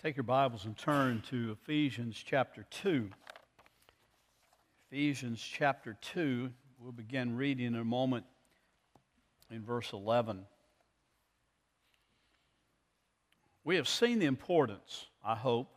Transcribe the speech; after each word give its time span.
Take 0.00 0.16
your 0.16 0.22
Bibles 0.22 0.64
and 0.64 0.78
turn 0.78 1.24
to 1.28 1.56
Ephesians 1.60 2.22
chapter 2.24 2.64
2. 2.70 3.10
Ephesians 4.92 5.42
chapter 5.42 5.96
2, 6.00 6.52
we'll 6.78 6.92
begin 6.92 7.36
reading 7.36 7.66
in 7.66 7.74
a 7.74 7.84
moment 7.84 8.24
in 9.50 9.64
verse 9.64 9.92
11. 9.92 10.44
We 13.64 13.74
have 13.74 13.88
seen 13.88 14.20
the 14.20 14.26
importance, 14.26 15.06
I 15.24 15.34
hope, 15.34 15.74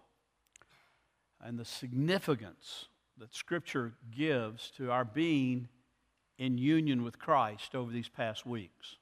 and 1.43 1.57
the 1.57 1.65
significance 1.65 2.89
that 3.17 3.33
Scripture 3.33 3.93
gives 4.15 4.69
to 4.77 4.91
our 4.91 5.03
being 5.03 5.67
in 6.37 6.59
union 6.59 7.01
with 7.01 7.17
Christ 7.17 7.73
over 7.73 7.91
these 7.91 8.07
past 8.07 8.45
weeks. 8.45 8.97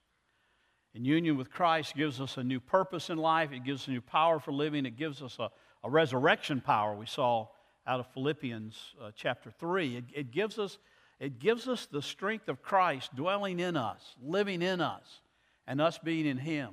In 0.95 1.05
union 1.05 1.37
with 1.37 1.51
Christ 1.51 1.95
gives 1.95 2.19
us 2.19 2.37
a 2.37 2.43
new 2.43 2.59
purpose 2.59 3.09
in 3.09 3.17
life. 3.17 3.51
It 3.51 3.63
gives 3.63 3.83
us 3.83 3.87
a 3.87 3.91
new 3.91 4.01
power 4.01 4.39
for 4.39 4.51
living. 4.51 4.85
It 4.85 4.97
gives 4.97 5.21
us 5.21 5.37
a, 5.39 5.49
a 5.83 5.89
resurrection 5.89 6.61
power 6.61 6.95
we 6.95 7.05
saw 7.05 7.47
out 7.85 7.99
of 7.99 8.07
Philippians 8.07 8.95
uh, 9.01 9.11
chapter 9.15 9.51
3. 9.51 9.97
It, 9.97 10.03
it, 10.13 10.31
gives 10.31 10.57
us, 10.57 10.79
it 11.19 11.39
gives 11.39 11.67
us 11.67 11.85
the 11.85 12.01
strength 12.01 12.49
of 12.49 12.61
Christ 12.61 13.15
dwelling 13.15 13.59
in 13.59 13.77
us, 13.77 14.15
living 14.21 14.61
in 14.61 14.81
us, 14.81 15.21
and 15.67 15.79
us 15.79 15.99
being 15.99 16.25
in 16.25 16.37
Him. 16.37 16.71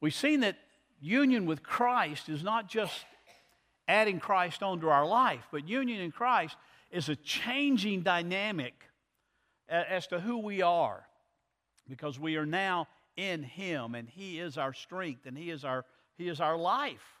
We've 0.00 0.14
seen 0.14 0.40
that 0.40 0.58
union 1.00 1.46
with 1.46 1.62
Christ 1.62 2.28
is 2.28 2.42
not 2.42 2.68
just 2.68 3.04
adding 3.86 4.20
Christ 4.20 4.62
onto 4.62 4.88
our 4.88 5.06
life, 5.06 5.46
but 5.50 5.66
union 5.66 6.00
in 6.00 6.12
Christ 6.12 6.56
is 6.90 7.08
a 7.08 7.16
changing 7.16 8.02
dynamic 8.02 8.74
as 9.68 10.06
to 10.08 10.20
who 10.20 10.38
we 10.38 10.62
are 10.62 11.06
because 11.88 12.18
we 12.18 12.36
are 12.36 12.46
now 12.46 12.86
in 13.18 13.42
him 13.42 13.96
and 13.96 14.08
he 14.08 14.38
is 14.38 14.56
our 14.56 14.72
strength 14.72 15.26
and 15.26 15.36
he 15.36 15.50
is 15.50 15.64
our, 15.64 15.84
he 16.16 16.28
is 16.28 16.40
our 16.40 16.56
life, 16.56 17.20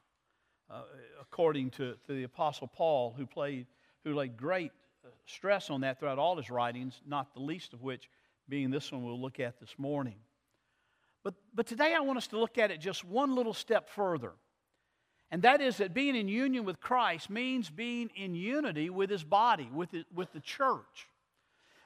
uh, 0.70 0.82
according 1.20 1.70
to, 1.70 1.96
to 2.06 2.14
the 2.14 2.22
Apostle 2.22 2.68
Paul, 2.68 3.12
who, 3.18 3.26
played, 3.26 3.66
who 4.04 4.14
laid 4.14 4.36
great 4.36 4.70
uh, 5.04 5.08
stress 5.26 5.70
on 5.70 5.80
that 5.80 5.98
throughout 5.98 6.18
all 6.18 6.36
his 6.36 6.50
writings, 6.50 7.00
not 7.04 7.34
the 7.34 7.40
least 7.40 7.72
of 7.72 7.82
which 7.82 8.08
being 8.48 8.70
this 8.70 8.92
one 8.92 9.04
we'll 9.04 9.20
look 9.20 9.40
at 9.40 9.58
this 9.58 9.74
morning. 9.76 10.14
But, 11.24 11.34
but 11.52 11.66
today 11.66 11.94
I 11.96 12.00
want 12.00 12.16
us 12.16 12.28
to 12.28 12.38
look 12.38 12.58
at 12.58 12.70
it 12.70 12.80
just 12.80 13.04
one 13.04 13.34
little 13.34 13.52
step 13.52 13.88
further. 13.88 14.32
And 15.32 15.42
that 15.42 15.60
is 15.60 15.78
that 15.78 15.92
being 15.92 16.14
in 16.14 16.28
union 16.28 16.64
with 16.64 16.80
Christ 16.80 17.28
means 17.28 17.68
being 17.68 18.08
in 18.14 18.36
unity 18.36 18.88
with 18.88 19.10
his 19.10 19.24
body, 19.24 19.68
with, 19.74 19.92
it, 19.94 20.06
with 20.14 20.32
the 20.32 20.40
church. 20.40 21.08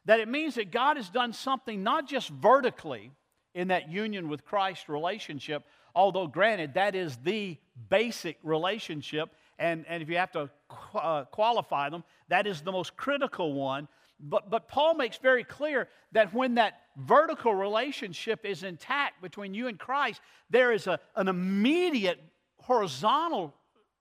That 0.05 0.21
it 0.21 0.29
means 0.29 0.57
that 0.57 0.71
God 0.71 0.99
has 0.99 1.09
done 1.09 1.33
something 1.33 1.83
not 1.83 2.07
just 2.07 2.29
vertically, 2.29 3.11
in 3.55 3.69
that 3.69 3.91
union 3.91 4.29
with 4.29 4.45
Christ 4.45 4.89
relationship, 4.89 5.65
although 5.95 6.27
granted, 6.27 6.75
that 6.75 6.95
is 6.95 7.17
the 7.23 7.59
basic 7.91 8.39
relationship. 8.43 9.31
And, 9.59 9.85
and 9.89 10.03
if 10.03 10.09
you 10.09 10.17
have 10.17 10.33
to 10.33 10.51
uh, 10.95 11.25
qualify 11.27 11.91
them, 11.91 12.05
that 12.29 12.47
is 12.47 12.63
the 12.63 12.73
most 12.73 12.97
critical 12.97 13.53
one. 13.53 13.89
But, 14.19 14.51
but 14.51 14.69
Paul 14.69 14.95
makes 14.95 15.19
very 15.19 15.45
clear 15.45 15.89
that 16.13 16.33
when 16.33 16.55
that 16.55 16.81
vertical 16.97 17.55
relationship 17.55 18.45
is 18.45 18.63
intact 18.63 19.21
between 19.21 19.53
you 19.53 19.69
and 19.69 19.79
Christ, 19.79 20.21
there 20.49 20.73
is 20.73 20.87
a, 20.87 21.01
an 21.17 21.29
immediate 21.29 22.21
horizontal 22.59 23.53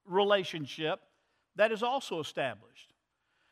relationship 0.05 0.99
that 1.55 1.71
is 1.71 1.83
also 1.83 2.19
established. 2.19 2.93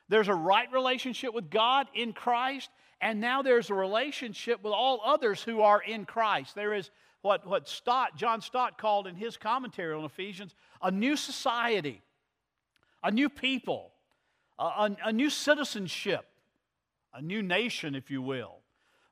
There's 0.09 0.27
a 0.27 0.35
right 0.35 0.71
relationship 0.71 1.33
with 1.33 1.49
God 1.49 1.87
in 1.93 2.13
Christ, 2.13 2.69
and 3.01 3.21
now 3.21 3.41
there's 3.41 3.69
a 3.69 3.75
relationship 3.75 4.61
with 4.63 4.73
all 4.73 5.01
others 5.05 5.41
who 5.41 5.61
are 5.61 5.81
in 5.81 6.05
Christ. 6.05 6.55
There 6.55 6.73
is 6.73 6.91
what, 7.21 7.45
what 7.45 7.67
Stott, 7.67 8.15
John 8.17 8.41
Stott 8.41 8.77
called 8.77 9.07
in 9.07 9.15
his 9.15 9.37
commentary 9.37 9.93
on 9.93 10.03
Ephesians 10.03 10.53
a 10.81 10.91
new 10.91 11.15
society, 11.15 12.01
a 13.03 13.11
new 13.11 13.29
people, 13.29 13.91
a, 14.57 14.63
a, 14.63 14.97
a 15.05 15.13
new 15.13 15.29
citizenship, 15.29 16.25
a 17.13 17.21
new 17.21 17.41
nation, 17.41 17.95
if 17.95 18.11
you 18.11 18.21
will, 18.21 18.57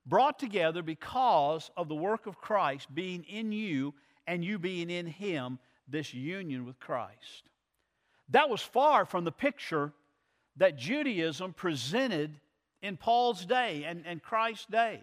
brought 0.06 0.40
together 0.40 0.82
because 0.82 1.70
of 1.76 1.88
the 1.88 1.96
work 1.96 2.28
of 2.28 2.40
Christ 2.40 2.94
being 2.94 3.24
in 3.24 3.52
you 3.52 3.94
and 4.26 4.44
you 4.44 4.60
being 4.60 4.90
in 4.90 5.08
Him, 5.08 5.60
this 5.88 6.14
union 6.14 6.66
with 6.66 6.80
Christ. 6.80 7.50
That 8.30 8.50
was 8.50 8.62
far 8.62 9.06
from 9.06 9.24
the 9.24 9.32
picture 9.32 9.94
that 10.58 10.78
Judaism 10.78 11.54
presented 11.54 12.40
in 12.82 12.98
Paul's 12.98 13.46
day 13.46 13.84
and, 13.86 14.04
and 14.06 14.22
Christ's 14.22 14.66
day. 14.66 15.02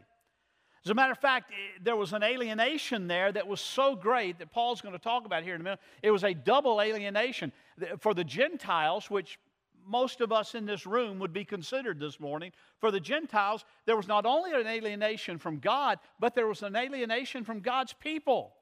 As 0.84 0.90
a 0.90 0.94
matter 0.94 1.12
of 1.12 1.18
fact, 1.18 1.50
eh, 1.50 1.78
there 1.82 1.96
was 1.96 2.12
an 2.12 2.22
alienation 2.22 3.06
there 3.06 3.32
that 3.32 3.46
was 3.46 3.60
so 3.60 3.96
great 3.96 4.38
that 4.38 4.52
Paul's 4.52 4.82
going 4.82 4.92
to 4.92 4.98
talk 4.98 5.24
about 5.24 5.42
here 5.42 5.54
in 5.54 5.60
a 5.60 5.64
minute. 5.64 5.80
It 6.02 6.10
was 6.10 6.24
a 6.24 6.34
double 6.34 6.80
alienation. 6.80 7.52
For 8.00 8.12
the 8.12 8.24
Gentiles, 8.24 9.10
which 9.10 9.38
most 9.86 10.20
of 10.20 10.30
us 10.32 10.54
in 10.54 10.66
this 10.66 10.86
room 10.86 11.18
would 11.18 11.32
be 11.32 11.44
considered 11.44 11.98
this 11.98 12.20
morning, 12.20 12.52
for 12.80 12.90
the 12.90 13.00
Gentiles, 13.00 13.64
there 13.86 13.96
was 13.96 14.08
not 14.08 14.26
only 14.26 14.52
an 14.52 14.66
alienation 14.66 15.38
from 15.38 15.58
God, 15.58 15.98
but 16.18 16.34
there 16.34 16.46
was 16.46 16.62
an 16.62 16.76
alienation 16.76 17.44
from 17.44 17.60
God's 17.60 17.94
people. 17.94 18.54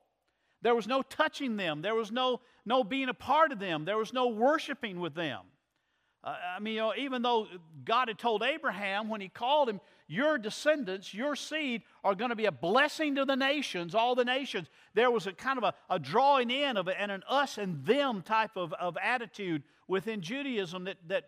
There 0.63 0.75
was 0.77 0.87
no 0.87 1.03
touching 1.03 1.57
them, 1.57 1.83
there 1.83 1.95
was 1.95 2.13
no, 2.13 2.41
no 2.65 2.85
being 2.85 3.09
a 3.09 3.15
part 3.15 3.51
of 3.51 3.59
them, 3.59 3.85
there 3.85 3.99
was 3.99 4.13
no 4.13 4.29
worshiping 4.29 5.01
with 5.01 5.15
them. 5.15 5.41
Uh, 6.25 6.37
I 6.57 6.61
mean, 6.61 6.75
you 6.75 6.81
know, 6.81 6.95
even 6.97 7.23
though 7.23 7.49
God 7.85 8.09
had 8.09 8.19
told 8.19 8.43
Abraham 8.43 9.09
when 9.09 9.21
he 9.21 9.29
called 9.29 9.69
him, 9.69 9.81
your 10.07 10.39
descendants, 10.39 11.15
your 11.15 11.35
seed, 11.35 11.83
are 12.05 12.15
going 12.15 12.31
to 12.31 12.37
be 12.37 12.45
a 12.45 12.53
blessing 12.53 13.15
to 13.17 13.25
the 13.25 13.35
nations, 13.35 13.95
all 13.95 14.15
the 14.15 14.25
nations. 14.25 14.69
There 14.95 15.11
was 15.11 15.27
a 15.27 15.33
kind 15.33 15.59
of 15.59 15.65
a, 15.65 15.75
a 15.89 15.99
drawing 15.99 16.51
in 16.51 16.77
of 16.77 16.89
and 16.89 17.11
an 17.11 17.23
us 17.29 17.59
and 17.59 17.85
them 17.85 18.23
type 18.23 18.57
of, 18.57 18.73
of 18.75 18.97
attitude 19.03 19.63
within 19.89 20.21
Judaism 20.21 20.85
that, 20.85 20.99
that 21.09 21.25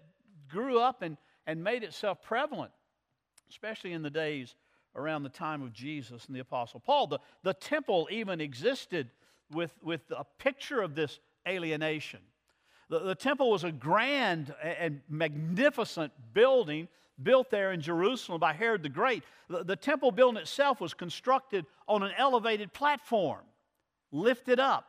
grew 0.49 0.78
up 0.78 1.03
and, 1.03 1.16
and 1.47 1.65
made 1.65 1.82
itself 1.82 2.22
prevalent, 2.22 2.72
especially 3.50 3.93
in 3.93 4.03
the 4.03 4.11
days 4.11 4.55
around 4.94 5.22
the 5.22 5.28
time 5.28 5.62
of 5.62 5.72
Jesus 5.72 6.26
and 6.26 6.37
the 6.37 6.41
Apostle 6.41 6.78
Paul. 6.78 7.09
The, 7.09 7.19
the 7.43 7.55
temple 7.55 8.06
even 8.11 8.41
existed 8.41 9.11
with, 9.50 9.72
with 9.82 10.03
a 10.16 10.25
picture 10.38 10.82
of 10.82 10.94
this 10.94 11.19
alienation. 11.49 12.21
The, 12.91 13.00
the 13.00 13.15
temple 13.15 13.50
was 13.50 13.65
a 13.65 13.72
grand 13.72 14.55
and 14.62 15.00
magnificent 15.09 16.12
building 16.33 16.89
built 17.22 17.50
there 17.50 17.72
in 17.72 17.81
Jerusalem 17.81 18.41
by 18.41 18.53
Herod 18.53 18.83
the 18.83 18.89
Great. 18.89 19.22
The, 19.49 19.65
the 19.65 19.77
temple 19.77 20.11
building 20.11 20.41
itself 20.41 20.81
was 20.81 20.94
constructed 20.94 21.67
on 21.87 22.03
an 22.03 22.12
elevated 22.17 22.73
platform, 22.73 23.43
lifted 24.12 24.59
up. 24.59 24.87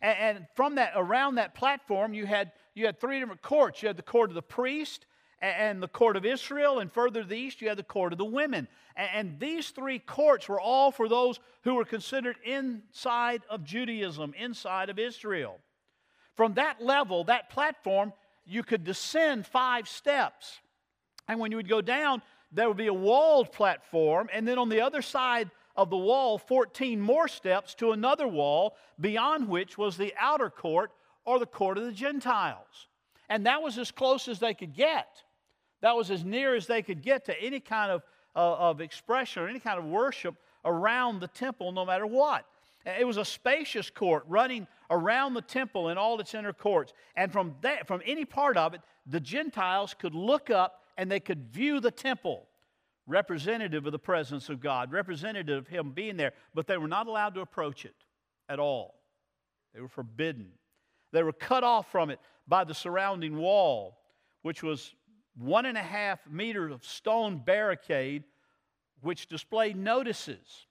And, 0.00 0.36
and 0.36 0.46
from 0.54 0.76
that, 0.76 0.92
around 0.96 1.36
that 1.36 1.54
platform, 1.54 2.14
you 2.14 2.26
had, 2.26 2.52
you 2.74 2.86
had 2.86 3.00
three 3.00 3.20
different 3.20 3.42
courts. 3.42 3.82
You 3.82 3.88
had 3.88 3.96
the 3.96 4.02
court 4.02 4.30
of 4.30 4.34
the 4.34 4.42
priest, 4.42 5.06
and 5.42 5.82
the 5.82 5.88
court 5.88 6.16
of 6.16 6.24
Israel, 6.24 6.78
and 6.78 6.90
further 6.90 7.22
to 7.22 7.28
the 7.28 7.36
east, 7.36 7.60
you 7.60 7.68
had 7.68 7.76
the 7.76 7.82
court 7.82 8.12
of 8.12 8.18
the 8.18 8.24
women. 8.24 8.68
And 8.96 9.40
these 9.40 9.70
three 9.70 9.98
courts 9.98 10.48
were 10.48 10.60
all 10.60 10.92
for 10.92 11.08
those 11.08 11.40
who 11.64 11.74
were 11.74 11.84
considered 11.84 12.36
inside 12.44 13.42
of 13.50 13.64
Judaism, 13.64 14.34
inside 14.38 14.88
of 14.88 15.00
Israel. 15.00 15.58
From 16.42 16.54
that 16.54 16.82
level, 16.82 17.22
that 17.26 17.50
platform, 17.50 18.12
you 18.44 18.64
could 18.64 18.82
descend 18.82 19.46
five 19.46 19.86
steps. 19.86 20.58
And 21.28 21.38
when 21.38 21.52
you 21.52 21.56
would 21.56 21.68
go 21.68 21.80
down, 21.80 22.20
there 22.50 22.66
would 22.66 22.76
be 22.76 22.88
a 22.88 22.92
walled 22.92 23.52
platform, 23.52 24.28
and 24.32 24.48
then 24.48 24.58
on 24.58 24.68
the 24.68 24.80
other 24.80 25.02
side 25.02 25.52
of 25.76 25.88
the 25.88 25.96
wall, 25.96 26.38
14 26.38 27.00
more 27.00 27.28
steps 27.28 27.76
to 27.76 27.92
another 27.92 28.26
wall, 28.26 28.74
beyond 29.00 29.48
which 29.48 29.78
was 29.78 29.96
the 29.96 30.12
outer 30.18 30.50
court 30.50 30.90
or 31.24 31.38
the 31.38 31.46
court 31.46 31.78
of 31.78 31.84
the 31.84 31.92
Gentiles. 31.92 32.88
And 33.28 33.46
that 33.46 33.62
was 33.62 33.78
as 33.78 33.92
close 33.92 34.26
as 34.26 34.40
they 34.40 34.52
could 34.52 34.74
get. 34.74 35.22
That 35.80 35.94
was 35.94 36.10
as 36.10 36.24
near 36.24 36.56
as 36.56 36.66
they 36.66 36.82
could 36.82 37.02
get 37.02 37.24
to 37.26 37.40
any 37.40 37.60
kind 37.60 37.92
of, 37.92 38.02
uh, 38.34 38.54
of 38.54 38.80
expression 38.80 39.44
or 39.44 39.48
any 39.48 39.60
kind 39.60 39.78
of 39.78 39.84
worship 39.84 40.34
around 40.64 41.20
the 41.20 41.28
temple, 41.28 41.70
no 41.70 41.86
matter 41.86 42.04
what. 42.04 42.44
It 42.84 43.06
was 43.06 43.16
a 43.16 43.24
spacious 43.24 43.90
court 43.90 44.24
running 44.26 44.66
around 44.90 45.34
the 45.34 45.42
temple 45.42 45.88
in 45.88 45.98
all 45.98 46.18
its 46.20 46.34
inner 46.34 46.52
courts. 46.52 46.92
And 47.16 47.32
from, 47.32 47.54
that, 47.60 47.86
from 47.86 48.02
any 48.04 48.24
part 48.24 48.56
of 48.56 48.74
it, 48.74 48.80
the 49.06 49.20
Gentiles 49.20 49.94
could 49.94 50.14
look 50.14 50.50
up 50.50 50.82
and 50.98 51.10
they 51.10 51.20
could 51.20 51.52
view 51.52 51.80
the 51.80 51.90
temple, 51.90 52.46
representative 53.06 53.86
of 53.86 53.92
the 53.92 53.98
presence 53.98 54.48
of 54.48 54.60
God, 54.60 54.92
representative 54.92 55.58
of 55.58 55.68
Him 55.68 55.92
being 55.92 56.16
there. 56.16 56.32
But 56.54 56.66
they 56.66 56.76
were 56.76 56.88
not 56.88 57.06
allowed 57.06 57.34
to 57.34 57.40
approach 57.40 57.84
it 57.84 57.94
at 58.48 58.58
all, 58.58 59.00
they 59.74 59.80
were 59.80 59.88
forbidden. 59.88 60.48
They 61.12 61.22
were 61.22 61.32
cut 61.32 61.62
off 61.62 61.90
from 61.90 62.10
it 62.10 62.18
by 62.48 62.64
the 62.64 62.74
surrounding 62.74 63.36
wall, 63.36 63.98
which 64.40 64.62
was 64.62 64.94
one 65.36 65.66
and 65.66 65.76
a 65.76 65.82
half 65.82 66.20
meter 66.28 66.68
of 66.68 66.84
stone 66.84 67.38
barricade, 67.38 68.24
which 69.02 69.26
displayed 69.26 69.76
notices 69.76 70.66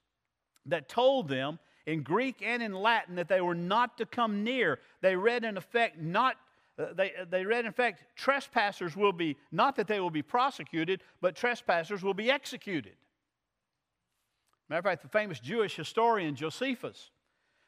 that 0.66 0.90
told 0.90 1.28
them 1.28 1.60
in 1.86 2.04
Greek 2.04 2.42
and 2.42 2.62
in 2.62 2.74
Latin 2.74 3.16
that 3.16 3.28
they 3.28 3.42
were 3.42 3.56
not 3.56 3.98
to 3.98 4.06
come 4.06 4.44
near. 4.44 4.80
They 5.01 5.16
read, 5.16 5.44
in 5.44 5.57
effect, 5.57 6.00
not. 6.00 6.38
Uh, 6.80 6.94
they, 6.94 7.12
they 7.30 7.45
read, 7.45 7.66
in 7.66 7.69
effect, 7.69 8.04
trespassers 8.16 8.95
will 8.95 9.12
be, 9.12 9.38
not 9.51 9.75
that 9.75 9.88
they 9.88 10.00
will 10.00 10.10
be 10.10 10.22
prosecuted, 10.22 11.01
but 11.19 11.36
trespassers 11.36 12.01
will 12.01 12.13
be 12.13 12.31
executed. 12.31 12.94
Matter 14.69 14.80
of 14.80 14.86
fact, 14.86 15.01
the 15.01 15.10
famous 15.10 15.39
Jewish 15.39 15.75
historian 15.75 16.33
Josephus 16.33 17.12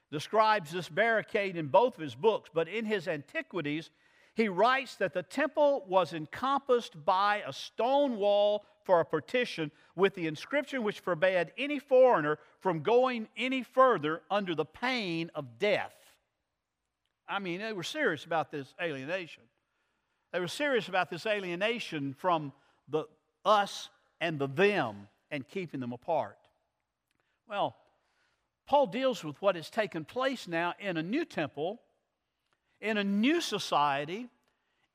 describes 0.09 0.71
this 0.71 0.87
barricade 0.87 1.57
in 1.57 1.67
both 1.67 1.95
of 1.95 2.01
his 2.01 2.15
books, 2.15 2.49
but 2.53 2.69
in 2.69 2.85
his 2.85 3.07
Antiquities, 3.07 3.89
he 4.35 4.47
writes 4.47 4.95
that 4.95 5.13
the 5.13 5.23
temple 5.23 5.83
was 5.87 6.13
encompassed 6.13 7.03
by 7.03 7.43
a 7.45 7.51
stone 7.51 8.17
wall 8.17 8.63
for 8.83 8.99
a 8.99 9.05
partition 9.05 9.71
with 9.95 10.15
the 10.15 10.27
inscription 10.27 10.83
which 10.83 10.99
forbade 10.99 11.51
any 11.57 11.79
foreigner 11.79 12.39
from 12.59 12.81
going 12.81 13.27
any 13.37 13.63
further 13.63 14.21
under 14.29 14.55
the 14.55 14.65
pain 14.65 15.31
of 15.35 15.59
death. 15.59 15.95
I 17.27 17.39
mean, 17.39 17.61
they 17.61 17.73
were 17.73 17.83
serious 17.83 18.25
about 18.25 18.51
this 18.51 18.73
alienation. 18.81 19.43
They 20.31 20.39
were 20.39 20.47
serious 20.47 20.87
about 20.87 21.09
this 21.09 21.25
alienation 21.25 22.13
from 22.13 22.53
the 22.89 23.05
us 23.45 23.89
and 24.19 24.39
the 24.39 24.47
them 24.47 25.07
and 25.31 25.47
keeping 25.47 25.79
them 25.79 25.93
apart. 25.93 26.37
Well, 27.47 27.75
Paul 28.65 28.87
deals 28.87 29.23
with 29.23 29.41
what 29.41 29.55
has 29.55 29.69
taken 29.69 30.05
place 30.05 30.47
now 30.47 30.73
in 30.79 30.97
a 30.97 31.03
new 31.03 31.25
temple, 31.25 31.81
in 32.81 32.97
a 32.97 33.03
new 33.03 33.41
society, 33.41 34.29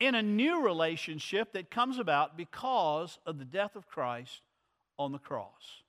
in 0.00 0.15
a 0.15 0.23
new 0.23 0.62
relationship 0.62 1.53
that 1.53 1.71
comes 1.71 1.99
about 1.99 2.37
because 2.37 3.19
of 3.27 3.39
the 3.39 3.45
death 3.45 3.77
of 3.77 3.89
Christ 3.89 4.43
on 4.99 5.12
the 5.12 5.19
cross. 5.19 5.83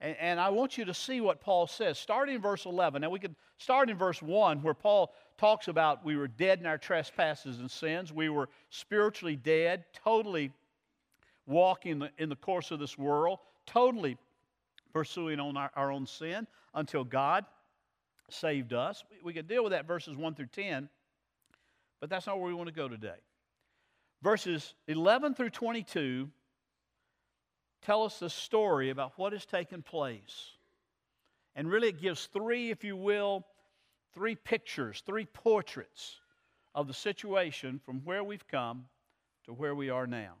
And, 0.00 0.16
and, 0.20 0.40
I 0.40 0.50
want 0.50 0.78
you 0.78 0.84
to 0.84 0.94
see 0.94 1.20
what 1.20 1.40
Paul 1.40 1.66
says, 1.66 1.98
starting 1.98 2.36
in 2.36 2.40
verse 2.40 2.66
11. 2.66 3.02
Now, 3.02 3.10
we 3.10 3.18
could 3.18 3.34
start 3.58 3.90
in 3.90 3.96
verse 3.96 4.22
1, 4.22 4.62
where 4.62 4.74
Paul 4.74 5.12
talks 5.36 5.68
about 5.68 6.04
we 6.04 6.16
were 6.16 6.28
dead 6.28 6.60
in 6.60 6.66
our 6.66 6.78
trespasses 6.78 7.58
and 7.58 7.70
sins. 7.70 8.12
We 8.12 8.28
were 8.28 8.48
spiritually 8.70 9.36
dead, 9.36 9.84
totally 10.04 10.52
walking 11.46 12.02
in, 12.02 12.10
in 12.18 12.28
the 12.28 12.36
course 12.36 12.70
of 12.70 12.78
this 12.78 12.96
world, 12.96 13.40
totally 13.66 14.16
pursuing 14.92 15.40
on 15.40 15.56
our, 15.56 15.70
our 15.74 15.90
own 15.90 16.06
sin 16.06 16.46
until 16.74 17.02
God 17.02 17.44
saved 18.30 18.72
us. 18.72 19.02
We, 19.10 19.16
we 19.24 19.32
could 19.32 19.48
deal 19.48 19.64
with 19.64 19.72
that 19.72 19.86
verses 19.86 20.16
1 20.16 20.34
through 20.34 20.46
10. 20.46 20.88
But 22.00 22.10
that's 22.10 22.26
not 22.26 22.38
where 22.38 22.48
we 22.48 22.54
want 22.54 22.68
to 22.68 22.74
go 22.74 22.88
today. 22.88 23.18
Verses 24.22 24.74
11 24.86 25.34
through 25.34 25.50
22 25.50 26.28
tell 27.82 28.02
us 28.02 28.18
the 28.18 28.30
story 28.30 28.90
about 28.90 29.12
what 29.16 29.32
has 29.32 29.46
taken 29.46 29.82
place. 29.82 30.52
And 31.54 31.70
really, 31.70 31.88
it 31.88 32.00
gives 32.00 32.26
three, 32.26 32.70
if 32.70 32.84
you 32.84 32.96
will, 32.96 33.46
three 34.14 34.34
pictures, 34.34 35.02
three 35.06 35.26
portraits 35.26 36.20
of 36.74 36.86
the 36.86 36.94
situation 36.94 37.80
from 37.84 38.00
where 38.04 38.22
we've 38.22 38.46
come 38.46 38.86
to 39.44 39.52
where 39.52 39.74
we 39.74 39.90
are 39.90 40.06
now. 40.06 40.34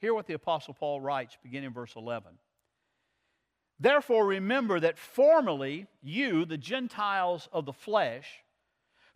Hear 0.00 0.14
what 0.14 0.26
the 0.26 0.34
Apostle 0.34 0.74
Paul 0.74 1.00
writes, 1.00 1.36
beginning 1.42 1.68
in 1.68 1.72
verse 1.72 1.94
11. 1.96 2.32
Therefore, 3.78 4.26
remember 4.26 4.80
that 4.80 4.98
formerly 4.98 5.86
you, 6.02 6.44
the 6.44 6.58
Gentiles 6.58 7.48
of 7.52 7.64
the 7.64 7.72
flesh, 7.72 8.26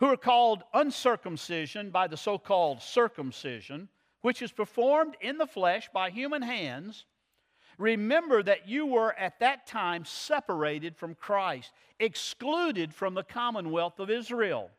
who 0.05 0.11
are 0.11 0.19
called 0.19 0.63
uncircumcision 0.75 1.89
by 1.89 2.07
the 2.07 2.17
so 2.19 2.37
called 2.37 2.83
circumcision, 2.83 3.89
which 4.21 4.43
is 4.43 4.53
performed 4.53 5.17
in 5.23 5.39
the 5.39 5.47
flesh 5.47 5.89
by 5.95 6.11
human 6.11 6.43
hands, 6.43 7.07
remember 7.79 8.43
that 8.43 8.69
you 8.69 8.85
were 8.85 9.15
at 9.15 9.41
that 9.41 9.67
time 9.67 10.05
separated 10.05 10.95
from 10.95 11.15
Christ, 11.15 11.73
excluded 11.99 12.93
from 12.93 13.15
the 13.15 13.23
commonwealth 13.23 13.99
of 13.99 14.11
Israel, 14.11 14.71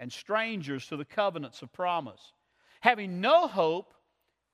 and 0.00 0.10
strangers 0.10 0.86
to 0.86 0.96
the 0.96 1.04
covenants 1.04 1.60
of 1.60 1.70
promise, 1.74 2.32
having 2.80 3.20
no 3.20 3.48
hope 3.48 3.92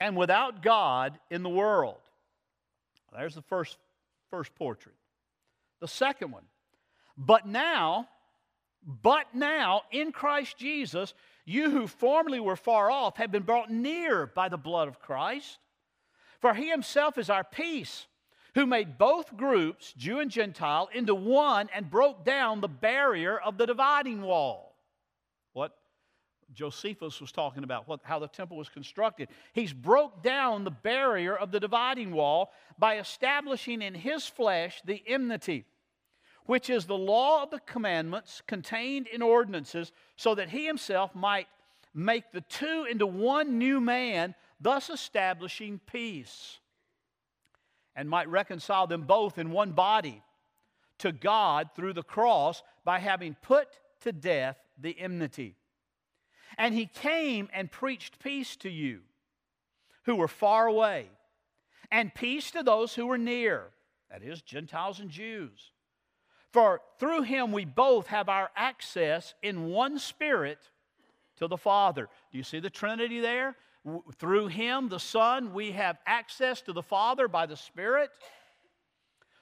and 0.00 0.16
without 0.16 0.64
God 0.64 1.16
in 1.30 1.44
the 1.44 1.48
world. 1.48 2.00
There's 3.16 3.36
the 3.36 3.42
first, 3.42 3.78
first 4.30 4.52
portrait. 4.56 4.96
The 5.80 5.86
second 5.86 6.32
one. 6.32 6.46
But 7.16 7.46
now, 7.46 8.08
but 8.84 9.34
now, 9.34 9.82
in 9.90 10.12
Christ 10.12 10.58
Jesus, 10.58 11.14
you 11.44 11.70
who 11.70 11.86
formerly 11.86 12.40
were 12.40 12.56
far 12.56 12.90
off 12.90 13.16
have 13.16 13.30
been 13.30 13.42
brought 13.42 13.70
near 13.70 14.26
by 14.26 14.48
the 14.48 14.56
blood 14.56 14.88
of 14.88 15.00
Christ. 15.00 15.58
For 16.40 16.54
he 16.54 16.68
himself 16.68 17.18
is 17.18 17.30
our 17.30 17.44
peace, 17.44 18.06
who 18.54 18.66
made 18.66 18.98
both 18.98 19.36
groups, 19.36 19.92
Jew 19.96 20.18
and 20.18 20.30
Gentile, 20.30 20.88
into 20.92 21.14
one 21.14 21.68
and 21.74 21.90
broke 21.90 22.24
down 22.24 22.60
the 22.60 22.68
barrier 22.68 23.38
of 23.38 23.56
the 23.56 23.66
dividing 23.66 24.22
wall. 24.22 24.76
What 25.52 25.76
Josephus 26.52 27.20
was 27.20 27.32
talking 27.32 27.62
about, 27.62 27.86
what, 27.86 28.00
how 28.02 28.18
the 28.18 28.28
temple 28.28 28.56
was 28.56 28.68
constructed. 28.68 29.28
He's 29.52 29.72
broke 29.72 30.22
down 30.22 30.64
the 30.64 30.70
barrier 30.70 31.36
of 31.36 31.52
the 31.52 31.60
dividing 31.60 32.12
wall 32.12 32.52
by 32.78 32.98
establishing 32.98 33.80
in 33.80 33.94
his 33.94 34.26
flesh 34.26 34.82
the 34.84 35.02
enmity 35.06 35.64
which 36.46 36.68
is 36.68 36.86
the 36.86 36.96
law 36.96 37.42
of 37.42 37.50
the 37.50 37.60
commandments 37.60 38.42
contained 38.46 39.06
in 39.06 39.22
ordinances, 39.22 39.92
so 40.16 40.34
that 40.34 40.50
he 40.50 40.66
himself 40.66 41.14
might 41.14 41.48
make 41.94 42.32
the 42.32 42.40
two 42.40 42.86
into 42.90 43.06
one 43.06 43.58
new 43.58 43.80
man, 43.80 44.34
thus 44.60 44.90
establishing 44.90 45.80
peace, 45.86 46.58
and 47.94 48.08
might 48.08 48.28
reconcile 48.28 48.86
them 48.86 49.02
both 49.02 49.38
in 49.38 49.50
one 49.50 49.72
body 49.72 50.22
to 50.98 51.12
God 51.12 51.70
through 51.74 51.92
the 51.92 52.02
cross 52.02 52.62
by 52.84 52.98
having 52.98 53.36
put 53.42 53.68
to 54.00 54.12
death 54.12 54.56
the 54.78 54.98
enmity. 54.98 55.56
And 56.56 56.74
he 56.74 56.86
came 56.86 57.48
and 57.52 57.70
preached 57.70 58.18
peace 58.18 58.56
to 58.56 58.70
you 58.70 59.00
who 60.04 60.16
were 60.16 60.28
far 60.28 60.66
away, 60.66 61.08
and 61.90 62.14
peace 62.14 62.50
to 62.52 62.62
those 62.62 62.94
who 62.94 63.06
were 63.06 63.18
near, 63.18 63.70
that 64.10 64.22
is, 64.22 64.42
Gentiles 64.42 64.98
and 64.98 65.10
Jews. 65.10 65.71
For 66.52 66.80
through 66.98 67.22
him 67.22 67.50
we 67.50 67.64
both 67.64 68.08
have 68.08 68.28
our 68.28 68.50
access 68.54 69.34
in 69.42 69.66
one 69.66 69.98
spirit 69.98 70.58
to 71.36 71.48
the 71.48 71.56
Father. 71.56 72.08
Do 72.30 72.38
you 72.38 72.44
see 72.44 72.60
the 72.60 72.70
Trinity 72.70 73.20
there? 73.20 73.56
Through 74.16 74.48
him, 74.48 74.88
the 74.88 75.00
Son, 75.00 75.54
we 75.54 75.72
have 75.72 75.98
access 76.06 76.60
to 76.62 76.72
the 76.72 76.82
Father 76.82 77.26
by 77.26 77.46
the 77.46 77.56
Spirit. 77.56 78.10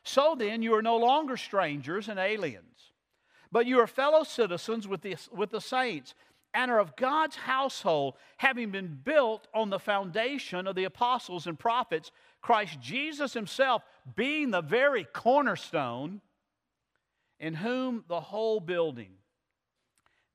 So 0.02 0.34
then, 0.38 0.62
you 0.62 0.74
are 0.74 0.82
no 0.82 0.96
longer 0.96 1.36
strangers 1.36 2.08
and 2.08 2.18
aliens, 2.18 2.92
but 3.52 3.66
you 3.66 3.80
are 3.80 3.86
fellow 3.86 4.24
citizens 4.24 4.88
with 4.88 5.02
the, 5.02 5.16
with 5.30 5.50
the 5.50 5.60
saints 5.60 6.14
and 6.54 6.70
are 6.70 6.80
of 6.80 6.96
God's 6.96 7.36
household, 7.36 8.14
having 8.38 8.70
been 8.70 8.98
built 9.04 9.46
on 9.54 9.68
the 9.68 9.78
foundation 9.78 10.66
of 10.66 10.74
the 10.74 10.84
apostles 10.84 11.46
and 11.46 11.58
prophets, 11.58 12.10
Christ 12.40 12.80
Jesus 12.80 13.34
himself 13.34 13.82
being 14.16 14.50
the 14.50 14.62
very 14.62 15.04
cornerstone 15.04 16.22
in 17.40 17.54
whom 17.54 18.04
the 18.06 18.20
whole 18.20 18.60
building, 18.60 19.12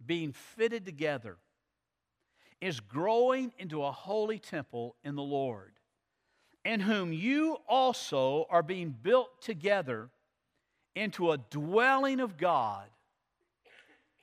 being 0.04 0.34
fitted 0.34 0.84
together, 0.84 1.38
is 2.60 2.80
growing 2.80 3.54
into 3.60 3.84
a 3.84 3.92
holy 3.92 4.40
temple 4.40 4.96
in 5.04 5.16
the 5.16 5.22
Lord, 5.22 5.74
in 6.66 6.80
whom 6.80 7.14
you 7.14 7.58
also 7.70 8.48
are 8.50 8.64
being 8.64 8.90
built 8.90 9.40
together 9.42 10.10
into 10.96 11.32
a 11.32 11.38
dwelling 11.38 12.20
of 12.20 12.38
God 12.38 12.88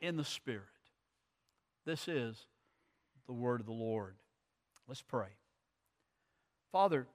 in 0.00 0.16
the 0.16 0.24
Spirit. 0.24 0.64
This 1.86 2.08
is 2.08 2.46
the 3.26 3.32
word 3.32 3.60
of 3.60 3.66
the 3.66 3.72
Lord. 3.72 4.16
Let's 4.88 5.02
pray. 5.02 5.28
Father, 6.72 7.06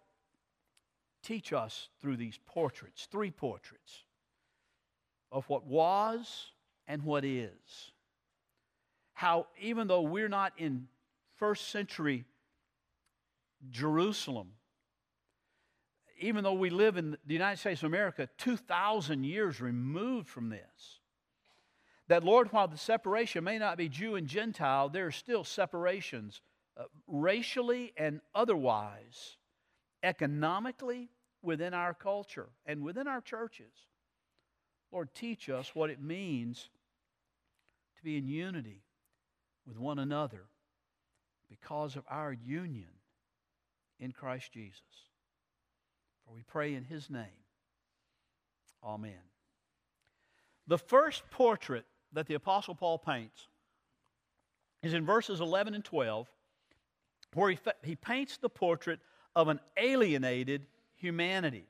teach 1.24 1.52
us 1.52 1.90
through 2.00 2.16
these 2.16 2.40
portraits, 2.46 3.08
three 3.12 3.32
portraits 3.32 4.04
of 5.32 5.48
what 5.50 5.66
was 5.66 6.52
and 6.88 7.04
what 7.04 7.26
is. 7.26 7.92
How, 9.14 9.48
even 9.60 9.88
though 9.88 10.02
we're 10.02 10.30
not 10.30 10.54
in 10.58 10.88
first 11.36 11.70
century 11.70 12.26
Jerusalem, 13.70 14.50
even 16.20 16.44
though 16.44 16.54
we 16.54 16.70
live 16.70 16.98
in 16.98 17.18
the 17.26 17.34
United 17.34 17.58
States 17.58 17.82
of 17.82 17.88
America 17.88 18.30
2,000 18.38 19.24
years 19.24 19.62
removed 19.62 20.28
from 20.28 20.50
this, 20.50 21.00
that 22.08 22.24
Lord, 22.24 22.52
while 22.52 22.68
the 22.68 22.78
separation 22.78 23.44
may 23.44 23.58
not 23.58 23.78
be 23.78 23.90
Jew 23.90 24.16
and 24.16 24.28
Gentile, 24.28 24.90
there 24.90 25.08
are 25.08 25.12
still 25.12 25.44
separations 25.44 26.42
uh, 26.78 26.84
racially 27.08 27.94
and 27.98 28.22
otherwise, 28.34 29.38
economically 30.04 31.10
within 31.42 31.74
our 31.74 31.94
culture 31.94 32.50
and 32.66 32.82
within 32.82 33.08
our 33.08 33.22
churches. 33.22 33.72
Lord, 34.92 35.14
teach 35.14 35.50
us 35.50 35.72
what 35.74 35.90
it 35.90 36.02
means 36.02 36.70
to 37.98 38.04
be 38.04 38.18
in 38.18 38.28
unity 38.28 38.84
with 39.66 39.78
one 39.78 40.00
another 40.00 40.46
because 41.50 41.96
of 41.96 42.04
our 42.10 42.32
union 42.32 42.90
in 44.00 44.12
Christ 44.12 44.52
Jesus. 44.54 44.82
For 46.26 46.34
we 46.34 46.42
pray 46.42 46.74
in 46.74 46.84
His 46.84 47.10
name. 47.10 47.26
Amen. 48.84 49.20
The 50.68 50.78
first 50.78 51.30
portrait 51.30 51.86
that 52.14 52.28
the 52.28 52.36
Apostle 52.36 52.76
Paul 52.76 52.98
paints 52.98 53.48
is 54.84 54.94
in 54.94 55.06
verses 55.06 55.42
11 55.42 55.74
and 55.74 55.84
12, 55.84 56.28
where 57.34 57.52
he, 57.52 57.60
he 57.84 57.96
paints 57.96 58.38
the 58.38 58.50
portrait 58.50 59.00
of 59.36 59.48
an 59.48 59.60
alienated 59.78 60.66
humanity. 60.96 61.66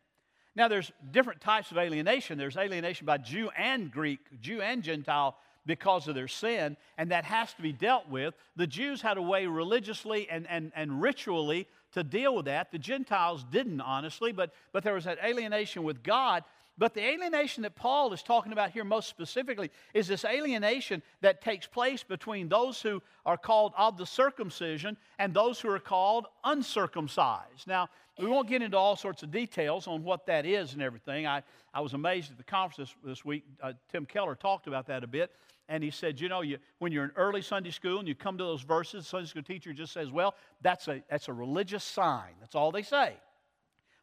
Now, 0.58 0.68
there's 0.68 0.92
different 1.12 1.40
types 1.40 1.70
of 1.70 1.78
alienation. 1.78 2.40
There's 2.40 2.58
alienation 2.58 3.06
by 3.06 3.20
Jew 3.20 3.52
and 3.56 3.92
Greek, 3.92 4.20
Jew 4.42 4.60
and 4.60 4.82
Gentile 4.82 5.38
because 5.68 6.08
of 6.08 6.16
their 6.16 6.28
sin, 6.28 6.76
and 6.98 7.12
that 7.12 7.26
has 7.26 7.54
to 7.54 7.62
be 7.62 7.72
dealt 7.72 8.10
with. 8.10 8.34
The 8.56 8.66
Jews 8.66 9.00
had 9.00 9.18
a 9.18 9.22
way 9.22 9.46
religiously 9.46 10.28
and, 10.32 10.48
and, 10.50 10.72
and 10.76 11.00
ritually 11.00 11.68
to 11.92 12.04
deal 12.04 12.36
with 12.36 12.46
that. 12.46 12.72
The 12.72 12.80
Gentiles 12.80 13.46
didn't, 13.52 13.82
honestly, 13.82 14.32
but, 14.32 14.52
but 14.72 14.84
there 14.84 14.96
was 14.96 15.04
that 15.04 15.20
alienation 15.24 15.84
with 15.84 16.02
God. 16.02 16.44
But 16.80 16.96
the 16.96 17.06
alienation 17.06 17.64
that 17.64 17.76
Paul 17.76 18.12
is 18.14 18.24
talking 18.24 18.52
about 18.52 18.72
here 18.72 18.84
most 18.84 19.10
specifically 19.10 19.70
is 19.94 20.08
this 20.08 20.26
alienation 20.26 21.04
that 21.22 21.42
takes 21.42 21.68
place 21.68 22.04
between 22.04 22.50
those 22.50 22.82
who 22.82 23.02
are 23.26 23.38
called 23.38 23.74
of 23.78 23.98
the 23.98 24.06
circumcision 24.06 24.98
and 25.20 25.34
those 25.34 25.60
who 25.60 25.70
are 25.70 25.80
called 25.80 26.28
uncircumcised. 26.44 27.68
Now, 27.68 27.90
we 28.20 28.28
won't 28.28 28.48
get 28.48 28.62
into 28.62 28.78
all 28.78 28.96
sorts 28.96 29.24
of 29.24 29.32
details 29.32 29.88
on 29.88 30.04
what 30.04 30.26
that 30.26 30.46
is 30.46 30.74
and 30.74 30.82
everything. 30.82 31.28
I, 31.28 31.44
I 31.74 31.82
was 31.82 31.94
amazed 31.94 32.32
at 32.32 32.38
the 32.38 32.44
conference 32.44 32.90
this, 32.90 32.96
this 33.04 33.26
week. 33.26 33.44
Uh, 33.62 33.74
Tim 33.92 34.06
Keller 34.06 34.36
talked 34.36 34.68
about 34.68 34.88
that 34.88 35.04
a 35.04 35.08
bit. 35.08 35.32
And 35.70 35.84
he 35.84 35.92
said, 35.92 36.20
you 36.20 36.30
know, 36.30 36.42
you, 36.42 36.58
when 36.80 36.92
you're 36.92 37.04
in 37.04 37.12
early 37.16 37.42
Sunday 37.42 37.72
school 37.72 38.00
and 38.00 38.08
you 38.08 38.16
come 38.16 38.38
to 38.38 38.44
those 38.44 38.62
verses, 38.62 39.04
the 39.04 39.10
Sunday 39.10 39.28
school 39.28 39.44
teacher 39.44 39.74
just 39.74 39.94
says, 39.94 40.10
well, 40.10 40.34
that's 40.62 40.88
a, 40.88 41.04
that's 41.10 41.28
a 41.28 41.34
religious 41.34 41.84
sign. 41.84 42.32
That's 42.40 42.56
all 42.56 42.72
they 42.72 42.84
say. 42.84 43.14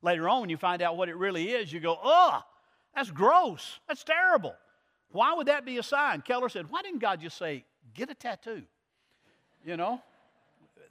Later 0.03 0.29
on, 0.29 0.43
when 0.43 0.51
you 0.51 0.59
find 0.59 0.83
out 0.83 0.99
what 0.99 1.09
it 1.09 1.17
really 1.17 1.51
is, 1.51 1.73
you 1.73 1.81
go, 1.81 1.99
ugh, 2.05 2.43
that's 2.95 3.11
gross. 3.11 3.81
That's 3.89 4.05
terrible. 4.05 4.55
Why 5.11 5.33
would 5.33 5.47
that 5.47 5.65
be 5.65 5.79
a 5.79 5.83
sign? 5.83 6.21
Keller 6.21 6.51
said, 6.51 6.71
why 6.71 6.83
didn't 6.83 7.01
God 7.01 7.21
just 7.21 7.39
say, 7.39 7.65
get 7.95 8.11
a 8.11 8.15
tattoo? 8.15 8.63
You 9.65 9.79
know? 9.79 10.03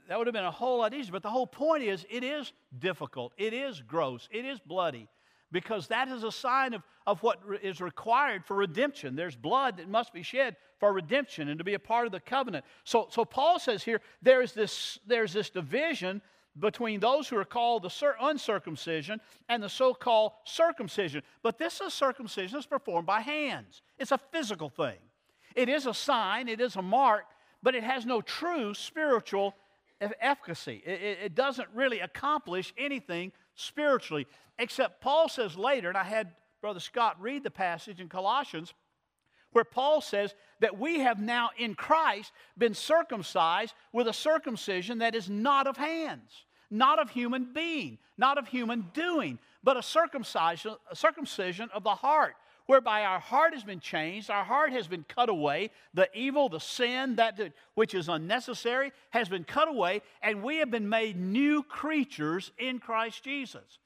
That 0.08 0.18
would 0.18 0.26
have 0.26 0.34
been 0.34 0.44
a 0.44 0.50
whole 0.50 0.78
lot 0.78 0.94
easier. 0.94 1.12
But 1.12 1.22
the 1.22 1.30
whole 1.30 1.46
point 1.46 1.82
is, 1.82 2.06
it 2.10 2.24
is 2.24 2.52
difficult. 2.78 3.32
It 3.36 3.52
is 3.52 3.80
gross. 3.80 4.28
It 4.30 4.44
is 4.44 4.60
bloody 4.60 5.08
because 5.54 5.86
that 5.86 6.08
is 6.08 6.24
a 6.24 6.32
sign 6.32 6.74
of, 6.74 6.82
of 7.06 7.22
what 7.22 7.40
is 7.62 7.80
required 7.80 8.44
for 8.44 8.56
redemption. 8.56 9.14
There's 9.14 9.36
blood 9.36 9.76
that 9.76 9.88
must 9.88 10.12
be 10.12 10.22
shed 10.22 10.56
for 10.80 10.92
redemption 10.92 11.48
and 11.48 11.58
to 11.58 11.64
be 11.64 11.74
a 11.74 11.78
part 11.78 12.06
of 12.06 12.12
the 12.12 12.20
covenant. 12.20 12.64
So, 12.82 13.06
so 13.10 13.24
Paul 13.24 13.58
says 13.58 13.82
here 13.82 14.00
there 14.20 14.42
is 14.42 14.52
this, 14.52 14.98
there's 15.06 15.32
this 15.32 15.50
division 15.50 16.20
between 16.58 17.00
those 17.00 17.28
who 17.28 17.36
are 17.36 17.44
called 17.44 17.82
the 17.84 18.14
uncircumcision 18.20 19.20
and 19.48 19.62
the 19.62 19.68
so 19.68 19.94
called 19.94 20.32
circumcision. 20.44 21.22
But 21.42 21.58
this 21.58 21.80
is 21.80 21.94
circumcision 21.94 22.56
that's 22.56 22.66
performed 22.66 23.06
by 23.06 23.20
hands, 23.20 23.82
it's 23.98 24.12
a 24.12 24.18
physical 24.18 24.68
thing. 24.68 24.98
It 25.54 25.68
is 25.68 25.86
a 25.86 25.94
sign, 25.94 26.48
it 26.48 26.60
is 26.60 26.74
a 26.74 26.82
mark, 26.82 27.26
but 27.62 27.76
it 27.76 27.84
has 27.84 28.04
no 28.04 28.20
true 28.20 28.74
spiritual 28.74 29.54
efficacy. 30.00 30.82
It, 30.84 31.02
it, 31.02 31.18
it 31.24 31.34
doesn't 31.34 31.68
really 31.74 32.00
accomplish 32.00 32.72
anything 32.76 33.32
spiritually. 33.54 34.26
Except 34.58 35.00
Paul 35.00 35.28
says 35.28 35.56
later, 35.56 35.88
and 35.88 35.96
I 35.96 36.04
had 36.04 36.32
Brother 36.60 36.80
Scott 36.80 37.20
read 37.20 37.44
the 37.44 37.50
passage 37.50 38.00
in 38.00 38.08
Colossians, 38.08 38.72
where 39.52 39.64
Paul 39.64 40.00
says 40.00 40.34
that 40.60 40.78
we 40.78 41.00
have 41.00 41.20
now 41.20 41.50
in 41.56 41.74
Christ 41.74 42.32
been 42.58 42.74
circumcised 42.74 43.74
with 43.92 44.08
a 44.08 44.12
circumcision 44.12 44.98
that 44.98 45.14
is 45.14 45.30
not 45.30 45.66
of 45.66 45.76
hands, 45.76 46.44
not 46.70 46.98
of 46.98 47.10
human 47.10 47.52
being, 47.52 47.98
not 48.18 48.36
of 48.36 48.48
human 48.48 48.86
doing, 48.94 49.38
but 49.62 49.76
a 49.76 49.82
circumcision, 49.82 50.74
a 50.90 50.96
circumcision 50.96 51.70
of 51.72 51.84
the 51.84 51.94
heart, 51.94 52.34
whereby 52.66 53.04
our 53.04 53.20
heart 53.20 53.52
has 53.54 53.64
been 53.64 53.80
changed, 53.80 54.30
our 54.30 54.44
heart 54.44 54.72
has 54.72 54.86
been 54.86 55.04
cut 55.08 55.28
away, 55.28 55.70
the 55.92 56.08
evil, 56.14 56.48
the 56.48 56.60
sin, 56.60 57.16
that 57.16 57.38
which 57.74 57.94
is 57.94 58.08
unnecessary 58.08 58.92
has 59.10 59.28
been 59.28 59.44
cut 59.44 59.68
away, 59.68 60.02
and 60.22 60.42
we 60.42 60.56
have 60.56 60.70
been 60.70 60.88
made 60.88 61.18
new 61.18 61.62
creatures 61.62 62.52
in 62.58 62.78
Christ 62.78 63.22
Jesus. 63.22 63.78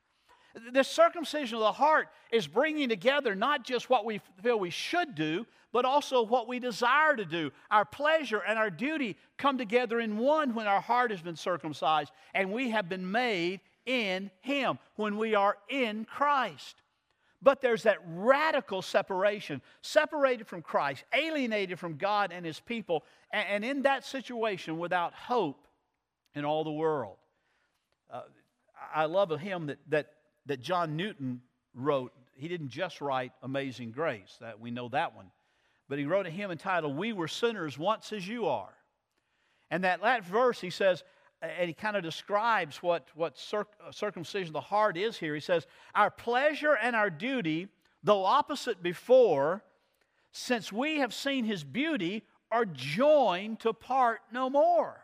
The 0.73 0.85
circumcision 0.85 1.56
of 1.56 1.62
the 1.62 1.73
heart 1.73 2.08
is 2.32 2.47
bringing 2.47 2.88
together 2.88 3.35
not 3.35 3.64
just 3.64 3.90
what 3.90 4.04
we 4.04 4.20
feel 4.42 4.58
we 4.58 4.70
should 4.70 5.14
do, 5.14 5.47
but 5.73 5.85
also 5.85 6.23
what 6.23 6.49
we 6.49 6.58
desire 6.58 7.14
to 7.14 7.25
do. 7.25 7.50
Our 7.70 7.85
pleasure 7.85 8.42
and 8.47 8.58
our 8.58 8.70
duty 8.70 9.16
come 9.37 9.58
together 9.58 10.00
in 10.00 10.16
one 10.16 10.54
when 10.54 10.66
our 10.66 10.80
heart 10.80 11.11
has 11.11 11.20
been 11.20 11.37
circumcised 11.37 12.11
and 12.35 12.50
we 12.52 12.70
have 12.70 12.88
been 12.88 13.11
made 13.11 13.61
in 13.85 14.30
Him, 14.40 14.78
when 14.97 15.16
we 15.16 15.35
are 15.35 15.56
in 15.68 16.04
Christ. 16.04 16.76
But 17.40 17.61
there's 17.61 17.85
that 17.85 17.99
radical 18.04 18.83
separation, 18.83 19.62
separated 19.80 20.47
from 20.47 20.62
Christ, 20.62 21.04
alienated 21.12 21.78
from 21.78 21.97
God 21.97 22.33
and 22.33 22.45
His 22.45 22.59
people, 22.59 23.04
and 23.33 23.64
in 23.64 23.83
that 23.83 24.04
situation 24.04 24.78
without 24.78 25.14
hope 25.14 25.66
in 26.35 26.45
all 26.45 26.64
the 26.64 26.73
world. 26.73 27.16
Uh, 28.11 28.23
I 28.95 29.04
love 29.04 29.30
a 29.30 29.38
hymn 29.38 29.66
that, 29.66 29.78
that 29.88 30.09
that 30.49 30.61
John 30.61 30.97
Newton 30.97 31.40
wrote. 31.75 32.12
He 32.35 32.49
didn't 32.49 32.71
just 32.71 33.00
write 33.00 33.33
Amazing 33.42 33.92
Grace, 33.92 34.37
that 34.40 34.59
we 34.59 34.71
know 34.71 34.88
that 34.88 35.14
one, 35.14 35.30
but 35.88 35.99
he 35.99 36.04
wrote 36.04 36.26
a 36.26 36.30
hymn 36.30 36.50
entitled 36.50 36.97
We 36.97 37.12
Were 37.12 37.28
Sinners 37.28 37.78
Once 37.78 38.12
as 38.12 38.26
You 38.26 38.47
Are. 38.47 38.75
And 39.71 39.85
that 39.85 40.02
last 40.02 40.26
verse, 40.26 40.61
he 40.61 40.71
says, 40.71 41.04
and 41.40 41.68
he 41.68 41.75
kind 41.75 41.97
of 41.97 42.02
describes 42.02 42.83
what, 42.83 43.09
what 43.14 43.38
circ- 43.38 43.75
uh, 43.87 43.92
circumcision 43.92 44.49
of 44.49 44.52
the 44.54 44.61
heart 44.61 44.97
is 44.97 45.16
here. 45.16 45.35
He 45.35 45.40
says, 45.40 45.66
Our 45.95 46.11
pleasure 46.11 46.75
and 46.75 46.97
our 46.97 47.11
duty, 47.11 47.68
though 48.02 48.25
opposite 48.25 48.83
before, 48.83 49.62
since 50.33 50.73
we 50.73 50.99
have 50.99 51.14
seen 51.14 51.45
his 51.45 51.62
beauty, 51.62 52.25
are 52.50 52.64
joined 52.64 53.61
to 53.61 53.73
part 53.73 54.21
no 54.33 54.50
more. 54.50 55.00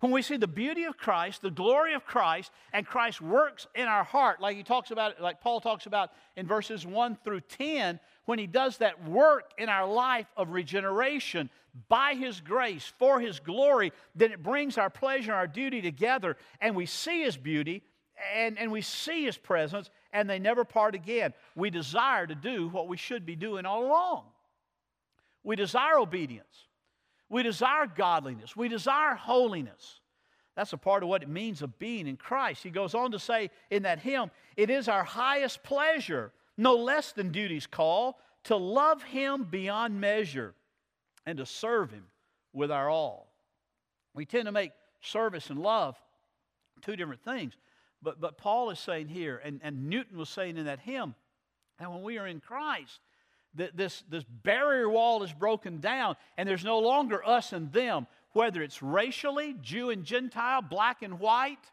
When 0.00 0.12
we 0.12 0.20
see 0.20 0.36
the 0.36 0.46
beauty 0.46 0.84
of 0.84 0.98
Christ, 0.98 1.40
the 1.40 1.50
glory 1.50 1.94
of 1.94 2.04
Christ, 2.04 2.52
and 2.72 2.86
Christ 2.86 3.22
works 3.22 3.66
in 3.74 3.86
our 3.86 4.04
heart, 4.04 4.42
like 4.42 4.56
he 4.56 4.62
talks 4.62 4.90
about, 4.90 5.20
like 5.22 5.40
Paul 5.40 5.60
talks 5.60 5.86
about 5.86 6.10
in 6.36 6.46
verses 6.46 6.86
1 6.86 7.16
through 7.24 7.40
10, 7.40 7.98
when 8.26 8.38
he 8.38 8.46
does 8.46 8.76
that 8.78 9.08
work 9.08 9.52
in 9.56 9.70
our 9.70 9.90
life 9.90 10.26
of 10.36 10.50
regeneration 10.50 11.48
by 11.88 12.14
his 12.14 12.40
grace, 12.40 12.92
for 12.98 13.20
his 13.20 13.40
glory, 13.40 13.92
then 14.14 14.32
it 14.32 14.42
brings 14.42 14.76
our 14.76 14.90
pleasure 14.90 15.32
and 15.32 15.38
our 15.38 15.46
duty 15.46 15.80
together, 15.80 16.36
and 16.60 16.76
we 16.76 16.84
see 16.84 17.22
his 17.22 17.36
beauty 17.36 17.82
and, 18.34 18.58
and 18.58 18.72
we 18.72 18.80
see 18.80 19.24
his 19.24 19.36
presence, 19.36 19.90
and 20.12 20.28
they 20.28 20.38
never 20.38 20.64
part 20.64 20.94
again. 20.94 21.32
We 21.54 21.70
desire 21.70 22.26
to 22.26 22.34
do 22.34 22.68
what 22.68 22.88
we 22.88 22.96
should 22.96 23.26
be 23.26 23.36
doing 23.36 23.66
all 23.66 23.86
along. 23.86 24.24
We 25.42 25.56
desire 25.56 25.98
obedience. 25.98 26.65
We 27.28 27.42
desire 27.42 27.86
godliness. 27.86 28.56
We 28.56 28.68
desire 28.68 29.14
holiness. 29.14 30.00
That's 30.54 30.72
a 30.72 30.78
part 30.78 31.02
of 31.02 31.08
what 31.08 31.22
it 31.22 31.28
means 31.28 31.60
of 31.60 31.78
being 31.78 32.06
in 32.06 32.16
Christ. 32.16 32.62
He 32.62 32.70
goes 32.70 32.94
on 32.94 33.10
to 33.12 33.18
say 33.18 33.50
in 33.70 33.82
that 33.82 33.98
hymn, 33.98 34.30
it 34.56 34.70
is 34.70 34.88
our 34.88 35.04
highest 35.04 35.62
pleasure, 35.62 36.32
no 36.56 36.74
less 36.74 37.12
than 37.12 37.30
duty's 37.30 37.66
call, 37.66 38.18
to 38.44 38.56
love 38.56 39.02
Him 39.02 39.44
beyond 39.44 40.00
measure 40.00 40.54
and 41.26 41.38
to 41.38 41.46
serve 41.46 41.90
Him 41.90 42.04
with 42.52 42.70
our 42.70 42.88
all. 42.88 43.28
We 44.14 44.24
tend 44.24 44.46
to 44.46 44.52
make 44.52 44.72
service 45.02 45.50
and 45.50 45.58
love 45.58 45.96
two 46.80 46.96
different 46.96 47.22
things. 47.22 47.54
But, 48.02 48.20
but 48.20 48.38
Paul 48.38 48.70
is 48.70 48.78
saying 48.78 49.08
here, 49.08 49.40
and, 49.44 49.60
and 49.62 49.88
Newton 49.88 50.16
was 50.16 50.28
saying 50.28 50.56
in 50.56 50.66
that 50.66 50.80
hymn, 50.80 51.14
that 51.78 51.90
when 51.90 52.02
we 52.02 52.18
are 52.18 52.26
in 52.26 52.40
Christ, 52.40 53.00
this, 53.56 54.04
this 54.08 54.24
barrier 54.42 54.88
wall 54.88 55.22
is 55.22 55.32
broken 55.32 55.80
down, 55.80 56.16
and 56.36 56.48
there's 56.48 56.64
no 56.64 56.78
longer 56.78 57.26
us 57.26 57.52
and 57.52 57.72
them, 57.72 58.06
whether 58.32 58.62
it's 58.62 58.82
racially, 58.82 59.54
Jew 59.60 59.90
and 59.90 60.04
Gentile, 60.04 60.62
black 60.62 61.02
and 61.02 61.18
white, 61.18 61.70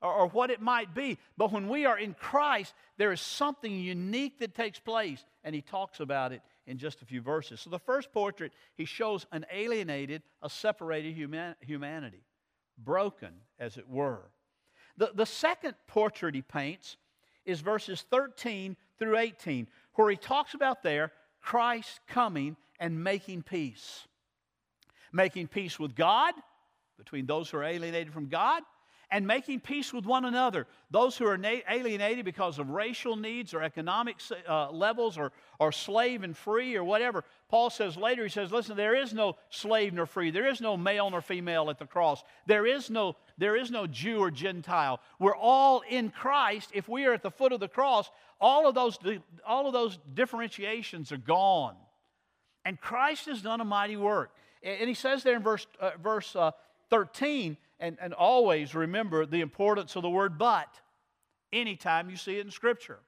or, 0.00 0.12
or 0.12 0.28
what 0.28 0.50
it 0.50 0.60
might 0.60 0.94
be. 0.94 1.18
But 1.36 1.52
when 1.52 1.68
we 1.68 1.84
are 1.84 1.98
in 1.98 2.14
Christ, 2.14 2.74
there 2.96 3.12
is 3.12 3.20
something 3.20 3.72
unique 3.72 4.38
that 4.38 4.54
takes 4.54 4.78
place, 4.78 5.24
and 5.44 5.54
he 5.54 5.62
talks 5.62 6.00
about 6.00 6.32
it 6.32 6.42
in 6.66 6.78
just 6.78 7.02
a 7.02 7.06
few 7.06 7.20
verses. 7.20 7.60
So 7.60 7.70
the 7.70 7.78
first 7.78 8.12
portrait, 8.12 8.52
he 8.76 8.84
shows 8.84 9.26
an 9.32 9.46
alienated, 9.52 10.22
a 10.42 10.50
separated 10.50 11.14
human, 11.14 11.54
humanity, 11.60 12.24
broken, 12.78 13.30
as 13.58 13.76
it 13.76 13.88
were. 13.88 14.30
The, 14.96 15.10
the 15.14 15.26
second 15.26 15.74
portrait 15.86 16.34
he 16.34 16.42
paints 16.42 16.96
is 17.44 17.60
verses 17.60 18.04
13 18.10 18.76
through 18.98 19.18
18, 19.18 19.68
where 19.96 20.10
he 20.10 20.16
talks 20.16 20.54
about 20.54 20.82
there 20.82 21.12
Christ 21.40 22.00
coming 22.06 22.56
and 22.80 23.02
making 23.02 23.42
peace. 23.42 24.06
Making 25.12 25.48
peace 25.48 25.78
with 25.78 25.94
God, 25.94 26.34
between 26.98 27.26
those 27.26 27.50
who 27.50 27.58
are 27.58 27.64
alienated 27.64 28.12
from 28.12 28.26
God, 28.28 28.62
and 29.10 29.26
making 29.26 29.60
peace 29.60 29.92
with 29.92 30.04
one 30.04 30.24
another. 30.24 30.66
Those 30.90 31.16
who 31.16 31.26
are 31.26 31.38
alienated 31.70 32.24
because 32.24 32.58
of 32.58 32.70
racial 32.70 33.16
needs 33.16 33.54
or 33.54 33.62
economic 33.62 34.16
uh, 34.48 34.70
levels 34.70 35.16
or, 35.16 35.32
or 35.60 35.70
slave 35.70 36.24
and 36.24 36.36
free 36.36 36.76
or 36.76 36.82
whatever. 36.82 37.24
Paul 37.48 37.70
says 37.70 37.96
later, 37.96 38.24
he 38.24 38.28
says, 38.28 38.50
listen, 38.50 38.76
there 38.76 38.96
is 38.96 39.14
no 39.14 39.36
slave 39.50 39.94
nor 39.94 40.06
free. 40.06 40.32
There 40.32 40.48
is 40.48 40.60
no 40.60 40.76
male 40.76 41.08
nor 41.08 41.20
female 41.20 41.70
at 41.70 41.78
the 41.78 41.86
cross. 41.86 42.24
There 42.46 42.66
is 42.66 42.90
no, 42.90 43.16
there 43.38 43.54
is 43.54 43.70
no 43.70 43.86
Jew 43.86 44.18
or 44.18 44.32
Gentile. 44.32 45.00
We're 45.20 45.36
all 45.36 45.82
in 45.88 46.10
Christ. 46.10 46.70
If 46.74 46.88
we 46.88 47.06
are 47.06 47.12
at 47.12 47.22
the 47.22 47.30
foot 47.30 47.52
of 47.52 47.60
the 47.60 47.68
cross, 47.68 48.10
all 48.40 48.68
of 48.68 48.74
those, 48.74 48.98
all 49.46 49.68
of 49.68 49.72
those 49.72 49.96
differentiations 50.14 51.12
are 51.12 51.18
gone. 51.18 51.76
And 52.64 52.80
Christ 52.80 53.26
has 53.26 53.42
done 53.42 53.60
a 53.60 53.64
mighty 53.64 53.96
work. 53.96 54.32
And 54.60 54.88
he 54.88 54.94
says 54.94 55.22
there 55.22 55.36
in 55.36 55.42
verse, 55.42 55.68
uh, 55.80 55.90
verse 56.02 56.34
uh, 56.34 56.50
13, 56.90 57.56
and, 57.78 57.96
and 58.00 58.12
always 58.12 58.74
remember 58.74 59.24
the 59.24 59.40
importance 59.40 59.94
of 59.94 60.02
the 60.02 60.10
word 60.10 60.36
but 60.36 60.80
anytime 61.52 62.10
you 62.10 62.16
see 62.16 62.38
it 62.38 62.44
in 62.44 62.50
Scripture. 62.50 62.98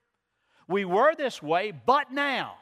We 0.69 0.85
were 0.85 1.17
this 1.17 1.43
way, 1.43 1.73
but 1.73 2.13
now. 2.13 2.55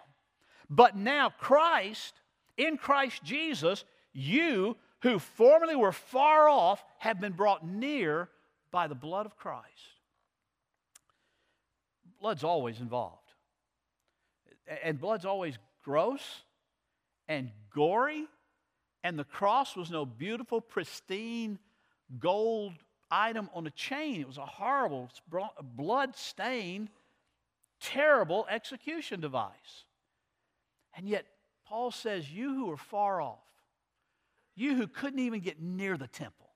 But 0.69 0.97
now, 0.97 1.31
Christ, 1.39 2.15
in 2.57 2.77
Christ 2.77 3.23
Jesus, 3.23 3.85
you 4.13 4.77
who 5.01 5.19
formerly 5.19 5.77
were 5.77 5.93
far 5.93 6.49
off 6.49 6.85
have 6.99 7.21
been 7.21 7.33
brought 7.33 7.67
near 7.67 8.29
by 8.71 8.87
the 8.87 8.95
blood 8.95 9.27
of 9.27 9.37
Christ. 9.37 9.65
Blood's 12.21 12.45
always 12.45 12.81
involved. 12.81 13.23
And 14.83 15.01
blood's 15.01 15.25
always 15.25 15.59
gross 15.85 16.43
and 17.29 17.51
gory. 17.73 18.27
And 19.05 19.19
the 19.19 19.25
cross 19.25 19.77
was 19.77 19.91
no 19.91 20.05
beautiful, 20.05 20.61
pristine 20.61 21.59
gold 22.19 22.73
item 23.11 23.49
on 23.55 23.67
a 23.67 23.71
chain. 23.71 24.21
It 24.21 24.27
was 24.27 24.39
a 24.39 24.47
horrible, 24.47 25.09
blood 25.63 26.17
stained, 26.17 26.89
terrible 27.81 28.47
execution 28.51 29.21
device. 29.21 29.86
And 30.97 31.09
yet, 31.09 31.27
Paul 31.67 31.91
says, 31.91 32.31
You 32.31 32.55
who 32.55 32.71
are 32.71 32.77
far 32.77 33.21
off, 33.21 33.39
you 34.55 34.75
who 34.75 34.87
couldn't 34.87 35.19
even 35.19 35.41
get 35.41 35.61
near 35.61 35.97
the 35.97 36.09
temple, 36.09 36.49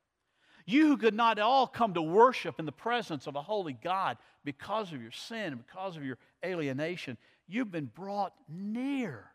you 0.66 0.88
who 0.88 0.96
could 0.96 1.14
not 1.14 1.38
at 1.38 1.44
all 1.44 1.66
come 1.66 1.94
to 1.94 2.02
worship 2.02 2.58
in 2.58 2.66
the 2.66 2.72
presence 2.72 3.26
of 3.26 3.36
a 3.36 3.42
holy 3.42 3.74
God 3.74 4.16
because 4.44 4.92
of 4.92 5.02
your 5.02 5.10
sin 5.10 5.52
and 5.52 5.66
because 5.66 5.96
of 5.96 6.04
your 6.04 6.18
alienation, 6.44 7.18
you've 7.46 7.70
been 7.70 7.90
brought 7.94 8.32
near 8.48 9.26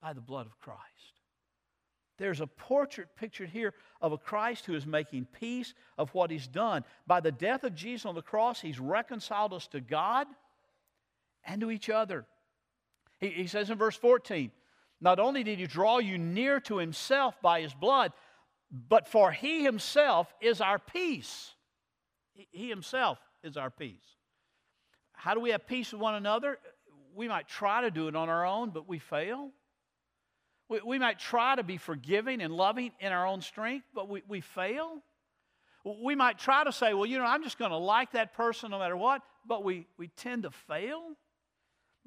by 0.00 0.12
the 0.12 0.20
blood 0.20 0.46
of 0.46 0.58
Christ. 0.60 0.80
There's 2.16 2.40
a 2.40 2.46
portrait 2.46 3.08
pictured 3.16 3.48
here 3.48 3.72
of 4.00 4.12
a 4.12 4.18
Christ 4.18 4.66
who 4.66 4.74
is 4.74 4.86
making 4.86 5.26
peace 5.32 5.72
of 5.96 6.14
what 6.14 6.30
he's 6.30 6.46
done. 6.46 6.84
By 7.06 7.20
the 7.20 7.32
death 7.32 7.64
of 7.64 7.74
Jesus 7.74 8.04
on 8.04 8.14
the 8.14 8.22
cross, 8.22 8.60
he's 8.60 8.78
reconciled 8.78 9.54
us 9.54 9.66
to 9.68 9.80
God 9.80 10.26
and 11.44 11.60
to 11.62 11.70
each 11.70 11.88
other. 11.88 12.26
He, 13.20 13.28
he 13.28 13.46
says 13.46 13.70
in 13.70 13.78
verse 13.78 13.96
14, 13.96 14.50
not 15.00 15.18
only 15.18 15.44
did 15.44 15.58
he 15.58 15.66
draw 15.66 15.98
you 15.98 16.18
near 16.18 16.60
to 16.60 16.78
himself 16.78 17.40
by 17.40 17.60
his 17.60 17.74
blood, 17.74 18.12
but 18.70 19.08
for 19.08 19.32
he 19.32 19.62
himself 19.62 20.32
is 20.40 20.60
our 20.60 20.78
peace. 20.78 21.54
He, 22.34 22.68
himself 22.68 23.18
is 23.42 23.56
our 23.56 23.70
peace. 23.70 24.16
How 25.12 25.34
do 25.34 25.40
we 25.40 25.50
have 25.50 25.66
peace 25.66 25.92
with 25.92 26.00
one 26.00 26.14
another? 26.14 26.58
We 27.14 27.28
might 27.28 27.48
try 27.48 27.82
to 27.82 27.90
do 27.90 28.08
it 28.08 28.16
on 28.16 28.28
our 28.28 28.46
own, 28.46 28.70
but 28.70 28.88
we 28.88 28.98
fail. 28.98 29.50
We, 30.68 30.80
we 30.84 30.98
might 30.98 31.18
try 31.18 31.56
to 31.56 31.62
be 31.62 31.76
forgiving 31.76 32.40
and 32.40 32.54
loving 32.54 32.92
in 33.00 33.12
our 33.12 33.26
own 33.26 33.40
strength, 33.40 33.86
but 33.94 34.08
we, 34.08 34.22
we 34.28 34.40
fail. 34.40 35.02
We 35.84 36.14
might 36.14 36.38
try 36.38 36.62
to 36.64 36.72
say, 36.72 36.94
well, 36.94 37.06
you 37.06 37.18
know, 37.18 37.24
I'm 37.24 37.42
just 37.42 37.58
going 37.58 37.70
to 37.70 37.76
like 37.76 38.12
that 38.12 38.34
person 38.34 38.70
no 38.70 38.78
matter 38.78 38.96
what, 38.96 39.22
but 39.46 39.64
we, 39.64 39.86
we 39.98 40.08
tend 40.08 40.44
to 40.44 40.50
fail. 40.50 41.02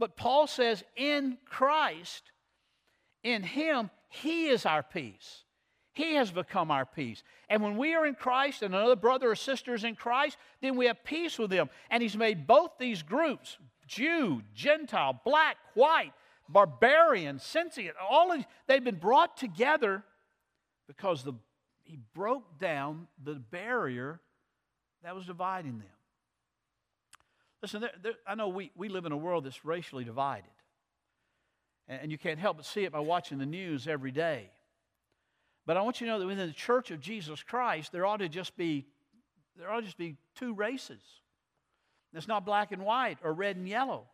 But 0.03 0.17
Paul 0.17 0.48
says, 0.48 0.83
in 0.98 1.38
Christ, 1.45 2.33
in 3.24 3.41
Him, 3.41 3.89
He 4.10 4.48
is 4.48 4.65
our 4.65 4.83
peace. 4.83 5.45
He 5.93 6.15
has 6.15 6.29
become 6.29 6.72
our 6.72 6.86
peace. 6.86 7.24
And 7.48 7.63
when 7.63 7.77
we 7.77 7.93
are 7.93 8.05
in 8.05 8.15
Christ 8.15 8.63
and 8.63 8.75
another 8.75 8.98
brother 8.98 9.31
or 9.31 9.36
sister 9.36 9.74
is 9.74 9.86
in 9.86 9.95
Christ, 9.95 10.36
then 10.62 10.75
we 10.75 10.88
have 10.88 11.05
peace 11.05 11.39
with 11.39 11.51
them. 11.51 11.69
And 11.89 12.03
He's 12.03 12.17
made 12.17 12.45
both 12.45 12.72
these 12.77 13.01
groups 13.01 13.57
Jew, 13.88 14.41
Gentile, 14.53 15.22
black, 15.24 15.55
white, 15.74 16.12
barbarian, 16.50 17.39
Scythian, 17.39 17.93
all 17.98 18.33
of 18.33 18.45
they've 18.67 18.83
been 18.83 19.00
brought 19.00 19.38
together 19.38 20.03
because 20.86 21.24
the, 21.24 21.36
He 21.83 21.98
broke 22.13 22.60
down 22.60 23.07
the 23.24 23.36
barrier 23.36 24.19
that 25.01 25.15
was 25.15 25.27
dividing 25.27 25.77
them. 25.77 25.88
Listen, 27.63 27.79
there, 27.79 27.91
there, 28.03 28.13
I 28.27 28.36
know 28.36 28.50
we, 28.50 28.72
we 28.75 28.89
live 28.89 29.05
in 29.05 29.13
a 29.13 29.17
world 29.17 29.46
that's 29.46 29.63
racially 29.63 30.03
divided. 30.03 30.51
And, 31.88 32.01
and 32.03 32.12
you 32.12 32.17
can't 32.17 32.38
help 32.38 32.58
but 32.58 32.65
see 32.65 32.84
it 32.84 32.91
by 32.91 33.00
watching 33.00 33.38
the 33.38 33.46
news 33.46 33.88
every 33.88 34.12
day. 34.12 34.51
But 35.65 35.78
I 35.78 35.82
want 35.82 36.02
you 36.02 36.08
to 36.08 36.12
know 36.12 36.19
that 36.19 36.28
within 36.28 36.45
the 36.45 36.54
church 36.54 36.91
of 36.91 36.99
Jesus 36.99 37.41
Christ, 37.41 37.93
there 37.93 38.06
ought 38.06 38.17
to 38.17 38.28
just 38.28 38.58
be, 38.58 38.86
there 39.58 39.71
ought 39.71 39.80
to 39.80 39.86
just 39.86 39.97
be 39.97 40.17
two 40.36 40.54
races. 40.54 41.02
It's 42.13 42.28
not 42.28 42.45
black 42.45 42.73
and 42.73 42.84
white 42.84 43.17
or 43.23 43.32
red 43.32 43.56
and 43.56 43.67
yellow. 43.67 44.08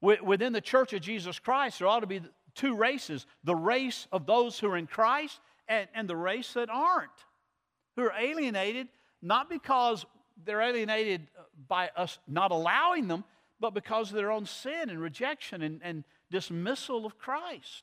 Within 0.00 0.52
the 0.52 0.60
church 0.60 0.92
of 0.92 1.00
Jesus 1.00 1.38
Christ, 1.38 1.78
there 1.78 1.88
ought 1.88 2.00
to 2.00 2.06
be 2.06 2.22
two 2.54 2.74
races 2.74 3.24
the 3.44 3.54
race 3.54 4.08
of 4.10 4.26
those 4.26 4.58
who 4.58 4.68
are 4.68 4.76
in 4.76 4.88
Christ 4.88 5.38
and, 5.68 5.88
and 5.94 6.08
the 6.08 6.16
race 6.16 6.54
that 6.54 6.68
aren't, 6.70 7.10
who 7.94 8.02
are 8.02 8.12
alienated, 8.18 8.88
not 9.22 9.48
because 9.48 10.04
they're 10.44 10.60
alienated 10.60 11.28
by 11.68 11.90
us 11.96 12.18
not 12.26 12.50
allowing 12.50 13.08
them, 13.08 13.24
but 13.60 13.74
because 13.74 14.10
of 14.10 14.16
their 14.16 14.30
own 14.30 14.46
sin 14.46 14.88
and 14.90 15.00
rejection 15.00 15.62
and, 15.62 15.80
and 15.82 16.04
dismissal 16.30 17.04
of 17.06 17.18
Christ. 17.18 17.82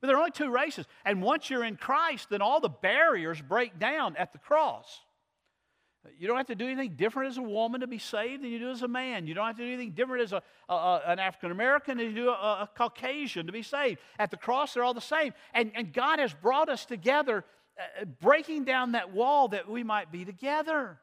But 0.00 0.08
there 0.08 0.16
are 0.16 0.20
only 0.20 0.30
two 0.30 0.50
races. 0.50 0.86
And 1.04 1.22
once 1.22 1.50
you're 1.50 1.64
in 1.64 1.76
Christ, 1.76 2.28
then 2.30 2.42
all 2.42 2.60
the 2.60 2.68
barriers 2.68 3.40
break 3.40 3.78
down 3.78 4.16
at 4.16 4.32
the 4.32 4.38
cross. 4.38 5.00
You 6.18 6.28
don't 6.28 6.36
have 6.36 6.46
to 6.46 6.54
do 6.54 6.66
anything 6.66 6.94
different 6.96 7.30
as 7.30 7.38
a 7.38 7.42
woman 7.42 7.80
to 7.80 7.86
be 7.86 7.98
saved 7.98 8.42
than 8.42 8.50
you 8.50 8.58
do 8.58 8.70
as 8.70 8.82
a 8.82 8.88
man. 8.88 9.26
You 9.26 9.34
don't 9.34 9.46
have 9.46 9.56
to 9.56 9.62
do 9.62 9.68
anything 9.68 9.90
different 9.92 10.22
as 10.22 10.32
a, 10.32 10.42
a 10.68 11.02
an 11.06 11.18
African 11.18 11.50
American 11.50 11.98
than 11.98 12.06
you 12.06 12.14
do 12.14 12.28
a, 12.28 12.32
a, 12.32 12.70
Caucasian 12.74 13.46
to 13.46 13.52
be 13.52 13.62
saved. 13.62 13.98
At 14.18 14.30
the 14.30 14.36
cross, 14.36 14.74
they're 14.74 14.84
all 14.84 14.94
the 14.94 15.00
same. 15.00 15.34
And, 15.52 15.72
and 15.74 15.92
God 15.92 16.20
has 16.20 16.32
brought 16.32 16.68
us 16.68 16.86
together, 16.86 17.44
uh, 17.78 18.04
breaking 18.20 18.64
down 18.64 18.92
that 18.92 19.12
wall 19.12 19.48
that 19.48 19.68
we 19.68 19.82
might 19.82 20.12
be 20.12 20.24
together. 20.24 20.98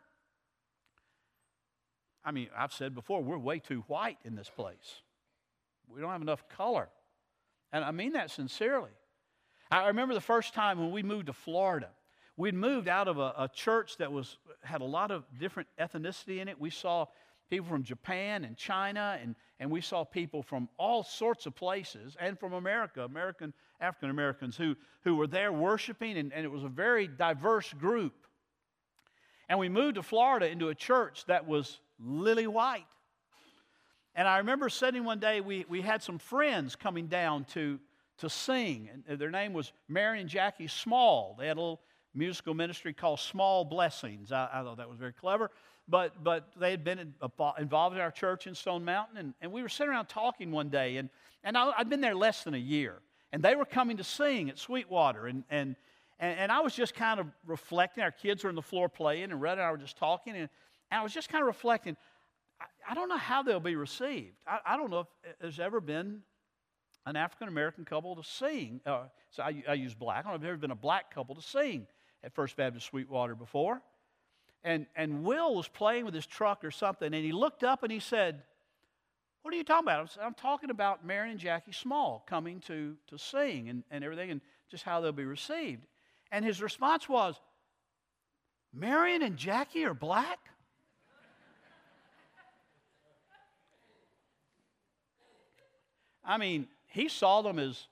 I 2.26 2.32
mean, 2.32 2.50
I've 2.58 2.74
said 2.74 2.96
before, 2.96 3.24
we're 3.24 3.38
way 3.38 3.60
too 3.60 3.84
white 3.88 4.18
in 4.26 4.36
this 4.36 4.50
place. 4.50 5.02
We 5.88 6.02
don't 6.02 6.12
have 6.12 6.24
enough 6.24 6.50
color. 6.50 6.90
And 7.72 7.84
I 7.84 7.92
mean 7.92 8.14
that 8.14 8.32
sincerely. 8.32 8.92
I 9.70 9.88
remember 9.88 10.14
the 10.14 10.22
first 10.22 10.54
time 10.54 10.80
when 10.80 10.92
we 10.92 11.04
moved 11.04 11.28
to 11.28 11.34
Florida. 11.34 11.90
We'd 12.38 12.56
moved 12.56 12.88
out 12.88 13.08
of 13.08 13.18
a, 13.18 13.34
a, 13.38 13.50
church 13.54 13.98
that 13.98 14.12
was 14.12 14.38
had 14.62 14.82
a 14.82 14.86
lot 14.86 15.12
of 15.12 15.24
different 15.40 15.70
ethnicity 15.80 16.40
in 16.40 16.48
it. 16.48 16.60
We 16.60 16.70
saw 16.70 17.06
people 17.50 17.68
from 17.68 17.84
Japan 17.84 18.44
and 18.44 18.58
China, 18.58 19.18
and, 19.22 19.36
and 19.60 19.72
we 19.72 19.82
saw 19.82 20.04
people 20.04 20.44
from 20.44 20.68
all 20.78 21.04
sorts 21.04 21.46
of 21.46 21.56
places, 21.56 22.18
and 22.20 22.38
from 22.38 22.54
America, 22.54 23.04
American 23.04 23.54
African 23.80 24.10
Americans 24.10 24.58
who, 24.58 24.76
who 25.04 25.16
were 25.16 25.28
there 25.28 25.52
worshiping, 25.52 26.18
and, 26.18 26.34
and 26.34 26.46
it 26.46 26.52
was 26.52 26.64
a 26.64 26.70
very 26.70 27.08
diverse 27.08 27.72
group. 27.74 28.14
And 29.48 29.60
we 29.60 29.70
moved 29.70 29.96
to 29.96 30.04
Florida 30.04 30.48
into 30.48 30.70
a 30.70 30.76
church 30.76 31.26
that 31.28 31.48
was 31.48 31.80
lily 32.00 32.48
white. 32.48 32.86
And 34.16 34.28
I 34.28 34.38
remember 34.38 34.70
sitting 34.70 35.04
one 35.04 35.20
day, 35.20 35.42
we, 35.42 35.66
we 35.68 35.82
had 35.82 36.02
some 36.02 36.18
friends 36.18 36.76
coming 36.76 37.08
down 37.08 37.46
to, 37.54 37.80
to 38.20 38.30
sing. 38.30 38.90
And 39.08 39.20
their 39.20 39.30
name 39.30 39.52
was 39.52 39.74
Mary 39.90 40.22
and 40.22 40.30
Jackie 40.30 40.68
Small. 40.68 41.36
They 41.38 41.48
had 41.48 41.58
a 41.58 41.60
little 41.60 41.82
musical 42.14 42.54
ministry 42.54 42.94
called 42.94 43.20
Small 43.20 43.66
Blessings. 43.66 44.32
I, 44.32 44.50
I 44.54 44.64
thought 44.64 44.78
that 44.78 44.90
was 44.90 44.98
very 44.98 45.12
clever. 45.12 45.52
But, 45.88 46.24
but 46.24 46.48
they 46.58 46.72
had 46.72 46.84
been 46.84 47.14
involved 47.60 47.96
in 47.96 48.02
our 48.02 48.10
church 48.12 48.48
in 48.48 48.56
Stone 48.56 48.86
Mountain. 48.86 49.18
And, 49.18 49.34
and 49.42 49.52
we 49.52 49.62
were 49.62 49.70
sitting 49.70 49.92
around 49.92 50.08
talking 50.08 50.50
one 50.50 50.70
day. 50.70 50.96
And, 50.96 51.10
and 51.44 51.58
I, 51.58 51.72
I'd 51.78 51.90
been 51.90 52.02
there 52.02 52.16
less 52.16 52.44
than 52.44 52.54
a 52.54 52.58
year. 52.58 53.02
And 53.34 53.44
they 53.44 53.56
were 53.56 53.66
coming 53.66 53.98
to 53.98 54.04
sing 54.04 54.50
at 54.50 54.58
Sweetwater. 54.58 55.28
And, 55.28 55.44
and, 55.50 55.76
and, 56.20 56.40
and 56.40 56.52
I 56.54 56.62
was 56.62 56.74
just 56.74 56.96
kind 56.96 57.20
of 57.20 57.28
reflecting. 57.46 58.02
Our 58.02 58.12
kids 58.12 58.46
were 58.46 58.50
on 58.50 58.56
the 58.56 58.62
floor 58.62 58.88
playing, 58.88 59.26
and 59.26 59.42
Red 59.42 59.58
and 59.58 59.62
I 59.62 59.72
were 59.72 59.78
just 59.78 59.98
talking. 59.98 60.38
And, 60.38 60.50
and 60.92 61.00
I 61.00 61.04
was 61.04 61.14
just 61.14 61.30
kind 61.30 61.42
of 61.42 61.48
reflecting. 61.48 61.98
I, 62.60 62.66
I 62.92 62.94
don't 62.94 63.10
know 63.10 63.18
how 63.18 63.44
they'll 63.44 63.60
be 63.60 63.76
received. 63.76 64.36
I, 64.48 64.60
I, 64.66 64.78
don't 64.78 64.90
know 64.90 65.02
if 65.02 65.38
there's 65.40 65.60
ever 65.60 65.82
been 65.82 66.22
an 67.06 67.16
African 67.16 67.48
American 67.48 67.86
couple 67.86 68.16
to 68.16 68.24
sing. 68.24 68.82
Uh, 68.86 69.04
so 69.32 69.44
I, 69.44 69.64
I, 69.68 69.74
use 69.74 69.94
black. 69.94 70.20
I 70.20 70.22
don't 70.24 70.32
know 70.32 70.36
if 70.36 70.42
there's 70.42 70.52
ever 70.52 70.62
been 70.62 70.72
a 70.72 70.76
black 70.76 71.14
couple 71.14 71.36
to 71.36 71.42
sing 71.42 71.88
at 72.24 72.34
First 72.34 72.58
Baptist 72.58 72.88
Sweetwater 72.88 73.36
before. 73.36 73.82
And, 74.64 74.88
and 74.96 75.24
Will 75.24 75.54
was 75.54 75.68
playing 75.68 76.06
with 76.06 76.16
his 76.16 76.26
truck 76.26 76.64
or 76.64 76.72
something, 76.72 77.14
and 77.14 77.24
he 77.24 77.32
looked 77.32 77.64
up 77.64 77.84
and 77.84 77.92
he 77.92 78.00
said, 78.00 78.42
What 79.44 79.54
are 79.54 79.58
you 79.58 79.64
talking 79.64 79.86
about? 79.86 80.18
I'm, 80.20 80.28
I'm 80.28 80.34
talking 80.34 80.72
about 80.72 81.06
Mary 81.06 81.30
and 81.30 81.40
Jackie 81.40 81.72
Small 81.72 82.24
coming 82.28 82.60
to, 82.62 82.96
to 83.08 83.18
sing 83.20 83.70
and, 83.70 83.84
and 83.92 84.04
everything, 84.04 84.32
and 84.32 84.42
just 84.72 84.84
how 84.84 85.02
they'll 85.02 85.12
be 85.12 85.26
received. 85.26 85.86
And 86.32 86.44
his 86.44 86.62
response 86.62 87.08
was, 87.08 87.40
Marion 88.74 89.22
and 89.22 89.38
Jackie 89.38 89.86
are 89.86 89.94
black? 89.94 90.40
I 96.26 96.38
mean, 96.38 96.68
he 96.88 97.08
saw 97.10 97.42
them 97.42 97.60
as 97.60 97.88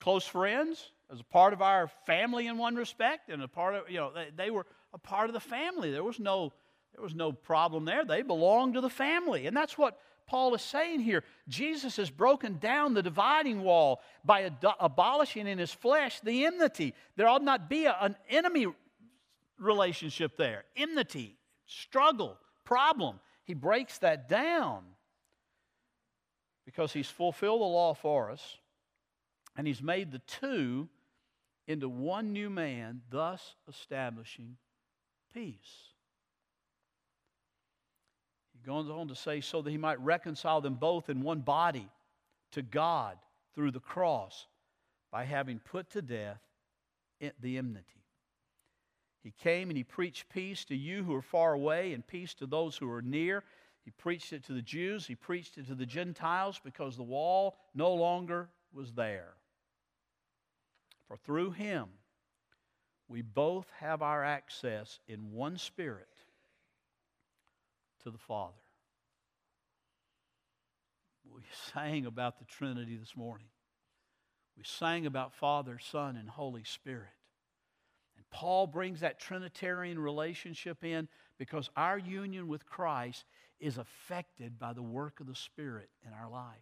close 0.00 0.26
friends, 0.26 0.90
as 1.12 1.20
a 1.20 1.24
part 1.24 1.52
of 1.52 1.62
our 1.62 1.88
family 2.06 2.46
in 2.46 2.58
one 2.58 2.76
respect, 2.76 3.28
and 3.28 3.42
a 3.42 3.48
part 3.48 3.74
of, 3.74 3.90
you 3.90 3.98
know, 3.98 4.12
they, 4.12 4.28
they 4.36 4.50
were 4.50 4.66
a 4.92 4.98
part 4.98 5.28
of 5.28 5.34
the 5.34 5.40
family. 5.40 5.90
There 5.90 6.04
was 6.04 6.18
no 6.18 6.52
there 6.98 7.02
was 7.02 7.14
no 7.14 7.32
problem 7.32 7.84
there. 7.84 8.04
They 8.04 8.22
belonged 8.22 8.74
to 8.74 8.80
the 8.80 8.90
family. 8.90 9.46
And 9.46 9.56
that's 9.56 9.78
what 9.78 10.00
Paul 10.26 10.54
is 10.54 10.62
saying 10.62 11.00
here. 11.00 11.22
Jesus 11.48 11.96
has 11.96 12.10
broken 12.10 12.58
down 12.58 12.92
the 12.94 13.02
dividing 13.02 13.62
wall 13.62 14.00
by 14.24 14.44
ad- 14.44 14.64
abolishing 14.80 15.46
in 15.46 15.58
his 15.58 15.72
flesh 15.72 16.18
the 16.20 16.44
enmity. 16.44 16.94
There 17.16 17.28
ought 17.28 17.44
not 17.44 17.70
be 17.70 17.84
a, 17.84 17.96
an 18.00 18.16
enemy 18.28 18.66
relationship 19.58 20.36
there. 20.36 20.64
Enmity, 20.76 21.36
struggle, 21.66 22.36
problem. 22.64 23.20
He 23.44 23.54
breaks 23.54 23.98
that 23.98 24.28
down. 24.28 24.82
Because 26.68 26.92
he's 26.92 27.08
fulfilled 27.08 27.62
the 27.62 27.64
law 27.64 27.94
for 27.94 28.30
us 28.30 28.58
and 29.56 29.66
he's 29.66 29.80
made 29.80 30.12
the 30.12 30.18
two 30.26 30.86
into 31.66 31.88
one 31.88 32.34
new 32.34 32.50
man, 32.50 33.00
thus 33.08 33.54
establishing 33.66 34.58
peace. 35.32 35.94
He 38.52 38.58
goes 38.66 38.90
on 38.90 39.08
to 39.08 39.14
say, 39.14 39.40
so 39.40 39.62
that 39.62 39.70
he 39.70 39.78
might 39.78 39.98
reconcile 40.00 40.60
them 40.60 40.74
both 40.74 41.08
in 41.08 41.22
one 41.22 41.40
body 41.40 41.88
to 42.52 42.60
God 42.60 43.16
through 43.54 43.70
the 43.70 43.80
cross 43.80 44.46
by 45.10 45.24
having 45.24 45.60
put 45.60 45.88
to 45.92 46.02
death 46.02 46.42
the 47.40 47.56
enmity. 47.56 48.04
He 49.22 49.32
came 49.42 49.70
and 49.70 49.76
he 49.78 49.84
preached 49.84 50.28
peace 50.28 50.66
to 50.66 50.76
you 50.76 51.02
who 51.02 51.14
are 51.14 51.22
far 51.22 51.54
away 51.54 51.94
and 51.94 52.06
peace 52.06 52.34
to 52.34 52.46
those 52.46 52.76
who 52.76 52.90
are 52.90 53.00
near. 53.00 53.42
He 53.84 53.90
preached 53.90 54.32
it 54.32 54.44
to 54.44 54.52
the 54.52 54.62
Jews, 54.62 55.06
he 55.06 55.14
preached 55.14 55.58
it 55.58 55.66
to 55.68 55.74
the 55.74 55.86
Gentiles 55.86 56.60
because 56.62 56.96
the 56.96 57.02
wall 57.02 57.56
no 57.74 57.92
longer 57.94 58.50
was 58.72 58.92
there. 58.92 59.34
For 61.06 61.16
through 61.16 61.52
him 61.52 61.86
we 63.08 63.22
both 63.22 63.66
have 63.80 64.02
our 64.02 64.22
access 64.22 65.00
in 65.08 65.32
one 65.32 65.56
spirit 65.56 66.08
to 68.02 68.10
the 68.10 68.18
Father. 68.18 68.52
We 71.34 71.42
sang 71.72 72.06
about 72.06 72.38
the 72.38 72.44
Trinity 72.44 72.96
this 72.96 73.16
morning. 73.16 73.48
We 74.56 74.64
sang 74.64 75.06
about 75.06 75.34
Father, 75.34 75.78
Son, 75.78 76.16
and 76.16 76.28
Holy 76.28 76.64
Spirit. 76.64 77.06
And 78.16 78.28
Paul 78.30 78.66
brings 78.66 79.00
that 79.00 79.20
Trinitarian 79.20 79.98
relationship 79.98 80.84
in 80.84 81.08
because 81.38 81.70
our 81.76 81.96
union 81.96 82.48
with 82.48 82.66
Christ 82.66 83.24
is 83.60 83.78
affected 83.78 84.58
by 84.58 84.72
the 84.72 84.82
work 84.82 85.20
of 85.20 85.26
the 85.26 85.34
Spirit 85.34 85.88
in 86.06 86.12
our 86.12 86.30
life. 86.30 86.56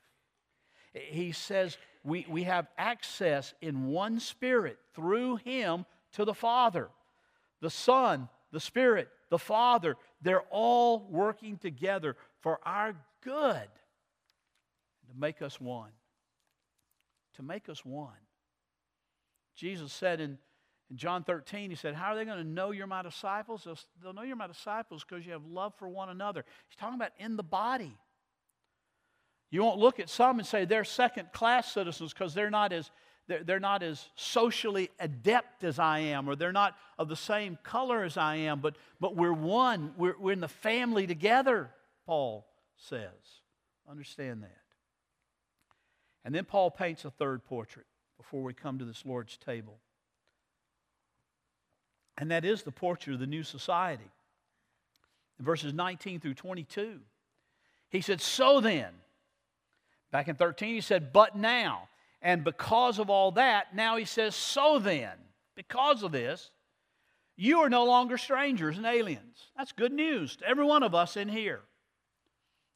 He 0.92 1.32
says 1.32 1.76
we, 2.04 2.26
we 2.28 2.44
have 2.44 2.68
access 2.78 3.52
in 3.60 3.86
one 3.88 4.20
Spirit 4.20 4.78
through 4.94 5.36
Him 5.36 5.84
to 6.12 6.24
the 6.24 6.34
Father. 6.34 6.88
The 7.60 7.70
Son, 7.70 8.28
the 8.52 8.60
Spirit, 8.60 9.08
the 9.28 9.38
Father, 9.38 9.96
they're 10.22 10.44
all 10.50 11.06
working 11.10 11.58
together 11.58 12.16
for 12.40 12.60
our 12.64 12.94
good 13.22 13.68
to 15.08 15.12
make 15.18 15.42
us 15.42 15.60
one. 15.60 15.90
To 17.34 17.42
make 17.42 17.68
us 17.68 17.84
one. 17.84 18.12
Jesus 19.54 19.92
said 19.92 20.20
in, 20.20 20.38
in 20.90 20.96
John 20.96 21.24
13, 21.24 21.70
He 21.70 21.76
said, 21.76 21.94
How 21.94 22.12
are 22.12 22.16
they 22.16 22.24
going 22.24 22.38
to 22.38 22.44
know 22.44 22.70
you're 22.70 22.86
my 22.86 23.02
disciples? 23.02 23.64
They'll, 23.64 23.78
they'll 24.02 24.12
know 24.12 24.22
you're 24.22 24.36
my 24.36 24.46
disciples 24.46 25.04
because 25.06 25.26
you 25.26 25.32
have 25.32 25.44
love 25.44 25.74
for 25.78 25.88
one 25.88 26.08
another. 26.08 26.44
He's 26.68 26.76
talking 26.76 26.94
about 26.94 27.12
in 27.18 27.36
the 27.36 27.42
body. 27.42 27.96
You 29.50 29.62
won't 29.62 29.78
look 29.78 30.00
at 30.00 30.08
some 30.08 30.38
and 30.38 30.46
say 30.46 30.64
they're 30.64 30.84
second 30.84 31.32
class 31.32 31.72
citizens 31.72 32.12
because 32.12 32.34
they're 32.34 32.50
not 32.50 32.72
as 32.72 32.90
they're, 33.28 33.58
not 33.58 33.82
as 33.82 34.04
socially 34.14 34.88
adept 35.00 35.64
as 35.64 35.80
I 35.80 35.98
am, 35.98 36.28
or 36.28 36.36
they're 36.36 36.52
not 36.52 36.76
of 36.96 37.08
the 37.08 37.16
same 37.16 37.58
color 37.64 38.04
as 38.04 38.16
I 38.16 38.36
am, 38.36 38.60
but, 38.60 38.76
but 39.00 39.16
we're 39.16 39.32
one. 39.32 39.94
We're, 39.96 40.14
we're 40.18 40.32
in 40.32 40.40
the 40.40 40.46
family 40.46 41.08
together, 41.08 41.70
Paul 42.06 42.46
says. 42.76 43.10
Understand 43.90 44.44
that. 44.44 44.60
And 46.24 46.32
then 46.34 46.44
Paul 46.44 46.70
paints 46.70 47.04
a 47.04 47.10
third 47.10 47.44
portrait 47.44 47.86
before 48.16 48.42
we 48.42 48.54
come 48.54 48.78
to 48.78 48.84
this 48.84 49.04
Lord's 49.04 49.36
table. 49.36 49.80
And 52.18 52.30
that 52.30 52.44
is 52.44 52.62
the 52.62 52.72
portrait 52.72 53.14
of 53.14 53.20
the 53.20 53.26
new 53.26 53.42
society. 53.42 54.10
In 55.38 55.44
verses 55.44 55.74
19 55.74 56.20
through 56.20 56.34
22, 56.34 57.00
he 57.90 58.00
said, 58.00 58.20
So 58.20 58.60
then, 58.60 58.92
Back 60.16 60.28
in 60.28 60.36
13, 60.36 60.74
he 60.74 60.80
said, 60.80 61.12
but 61.12 61.36
now. 61.36 61.88
And 62.22 62.44
because 62.44 62.98
of 62.98 63.10
all 63.10 63.32
that, 63.32 63.74
now 63.74 63.96
he 63.96 64.04
says, 64.04 64.34
so 64.34 64.78
then, 64.78 65.12
because 65.54 66.02
of 66.02 66.12
this, 66.12 66.50
you 67.36 67.60
are 67.60 67.68
no 67.68 67.84
longer 67.84 68.16
strangers 68.16 68.78
and 68.78 68.86
aliens. 68.86 69.50
That's 69.56 69.72
good 69.72 69.92
news 69.92 70.36
to 70.36 70.48
every 70.48 70.64
one 70.64 70.82
of 70.82 70.94
us 70.94 71.16
in 71.16 71.28
here. 71.28 71.60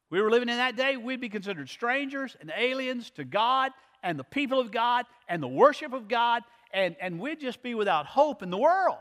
We 0.09 0.21
were 0.21 0.29
living 0.29 0.49
in 0.49 0.57
that 0.57 0.75
day, 0.75 0.97
we'd 0.97 1.21
be 1.21 1.29
considered 1.29 1.69
strangers 1.69 2.35
and 2.39 2.51
aliens 2.55 3.09
to 3.11 3.23
God 3.23 3.71
and 4.03 4.19
the 4.19 4.23
people 4.23 4.59
of 4.59 4.71
God 4.71 5.05
and 5.27 5.41
the 5.41 5.47
worship 5.47 5.93
of 5.93 6.07
God, 6.07 6.43
and, 6.73 6.95
and 7.01 7.19
we'd 7.19 7.39
just 7.39 7.63
be 7.63 7.73
without 7.75 8.05
hope 8.05 8.43
in 8.43 8.49
the 8.49 8.57
world. 8.57 8.97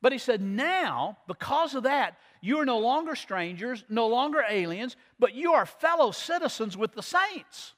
But 0.00 0.12
he 0.12 0.18
said, 0.18 0.40
now, 0.40 1.18
because 1.26 1.74
of 1.74 1.82
that, 1.82 2.18
you 2.40 2.58
are 2.58 2.64
no 2.64 2.78
longer 2.78 3.16
strangers, 3.16 3.84
no 3.88 4.06
longer 4.06 4.44
aliens, 4.48 4.96
but 5.18 5.34
you 5.34 5.54
are 5.54 5.66
fellow 5.66 6.12
citizens 6.12 6.76
with 6.76 6.92
the 6.92 7.02
saints. 7.02 7.74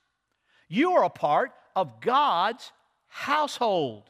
You 0.68 0.92
are 0.92 1.04
a 1.04 1.10
part 1.10 1.52
of 1.74 2.00
God's 2.00 2.72
household, 3.08 4.04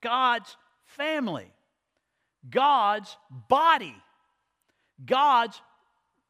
God's 0.00 0.56
family, 0.84 1.52
God's 2.48 3.14
body, 3.48 3.94
God's 5.04 5.60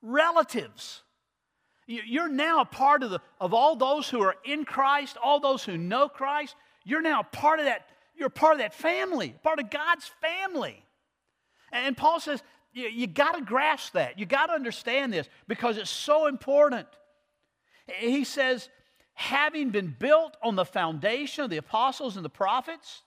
relatives. 0.03 1.03
You're 1.87 2.29
now 2.29 2.61
a 2.61 2.67
part 2.67 3.03
of, 3.03 3.11
the, 3.11 3.21
of 3.41 3.55
all 3.55 3.77
those 3.77 4.11
who 4.11 4.21
are 4.21 4.37
in 4.45 4.65
Christ, 4.65 5.17
all 5.23 5.41
those 5.41 5.65
who 5.65 5.79
know 5.79 6.09
Christ. 6.09 6.57
You're 6.85 7.03
now 7.03 7.23
part 7.23 7.61
of 7.61 7.67
that. 7.67 7.89
You're 8.17 8.29
part 8.29 8.55
of 8.55 8.59
that 8.59 8.75
family, 8.75 9.35
part 9.45 9.61
of 9.61 9.71
God's 9.71 10.11
family. 10.21 10.85
And 11.73 11.97
Paul 11.97 12.21
says, 12.21 12.43
you, 12.73 12.89
you 12.89 13.07
got 13.07 13.33
to 13.33 13.43
grasp 13.43 13.95
that. 13.95 14.19
You 14.19 14.27
got 14.27 14.47
to 14.47 14.53
understand 14.53 15.13
this 15.13 15.29
because 15.47 15.77
it's 15.77 15.91
so 15.91 16.27
important. 16.27 16.87
He 17.87 18.25
says, 18.25 18.69
having 19.15 19.71
been 19.71 19.95
built 19.99 20.37
on 20.43 20.57
the 20.57 20.65
foundation 20.65 21.45
of 21.45 21.51
the 21.51 21.57
apostles 21.57 22.17
and 22.17 22.25
the 22.25 22.31
prophets, 22.31 23.03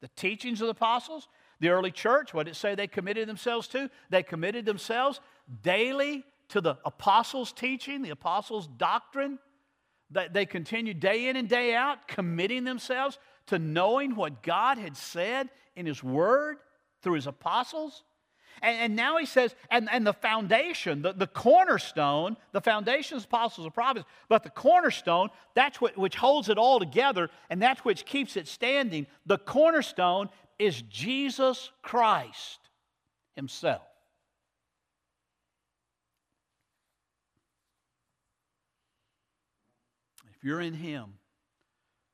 the 0.00 0.08
teachings 0.16 0.60
of 0.60 0.66
the 0.66 0.72
apostles, 0.72 1.28
the 1.60 1.70
early 1.70 1.90
church, 1.90 2.32
what 2.32 2.46
did 2.46 2.52
it 2.52 2.54
say 2.54 2.74
they 2.74 2.86
committed 2.86 3.28
themselves 3.28 3.66
to? 3.68 3.90
They 4.10 4.22
committed 4.22 4.64
themselves 4.64 5.20
daily 5.62 6.24
to 6.50 6.60
the 6.60 6.76
apostles' 6.84 7.52
teaching, 7.52 8.02
the 8.02 8.10
apostles' 8.10 8.68
doctrine. 8.68 9.38
They, 10.10 10.28
they 10.28 10.46
continued 10.46 11.00
day 11.00 11.28
in 11.28 11.36
and 11.36 11.48
day 11.48 11.74
out, 11.74 12.06
committing 12.06 12.64
themselves 12.64 13.18
to 13.46 13.58
knowing 13.58 14.14
what 14.14 14.42
God 14.42 14.78
had 14.78 14.96
said 14.96 15.48
in 15.74 15.84
His 15.84 16.02
Word 16.02 16.58
through 17.02 17.14
His 17.14 17.26
apostles. 17.26 18.02
And, 18.62 18.76
and, 18.78 18.96
now 18.96 19.18
he 19.18 19.26
says, 19.26 19.54
and, 19.70 19.88
and 19.90 20.06
the 20.06 20.12
foundation, 20.12 21.02
the, 21.02 21.12
the 21.12 21.26
cornerstone, 21.26 22.36
the 22.52 22.60
foundation 22.60 23.16
is 23.16 23.24
apostles 23.24 23.64
and 23.64 23.74
prophets, 23.74 24.04
but 24.28 24.42
the 24.42 24.50
cornerstone, 24.50 25.28
that's 25.54 25.80
what 25.80 25.96
which 25.96 26.16
holds 26.16 26.48
it 26.48 26.58
all 26.58 26.78
together, 26.78 27.30
and 27.50 27.62
that's 27.62 27.84
which 27.84 28.04
keeps 28.04 28.36
it 28.36 28.48
standing. 28.48 29.06
The 29.26 29.38
cornerstone 29.38 30.28
is 30.58 30.82
Jesus 30.82 31.70
Christ 31.82 32.58
Himself. 33.36 33.82
If 40.36 40.44
you're 40.44 40.60
in 40.60 40.74
Him, 40.74 41.14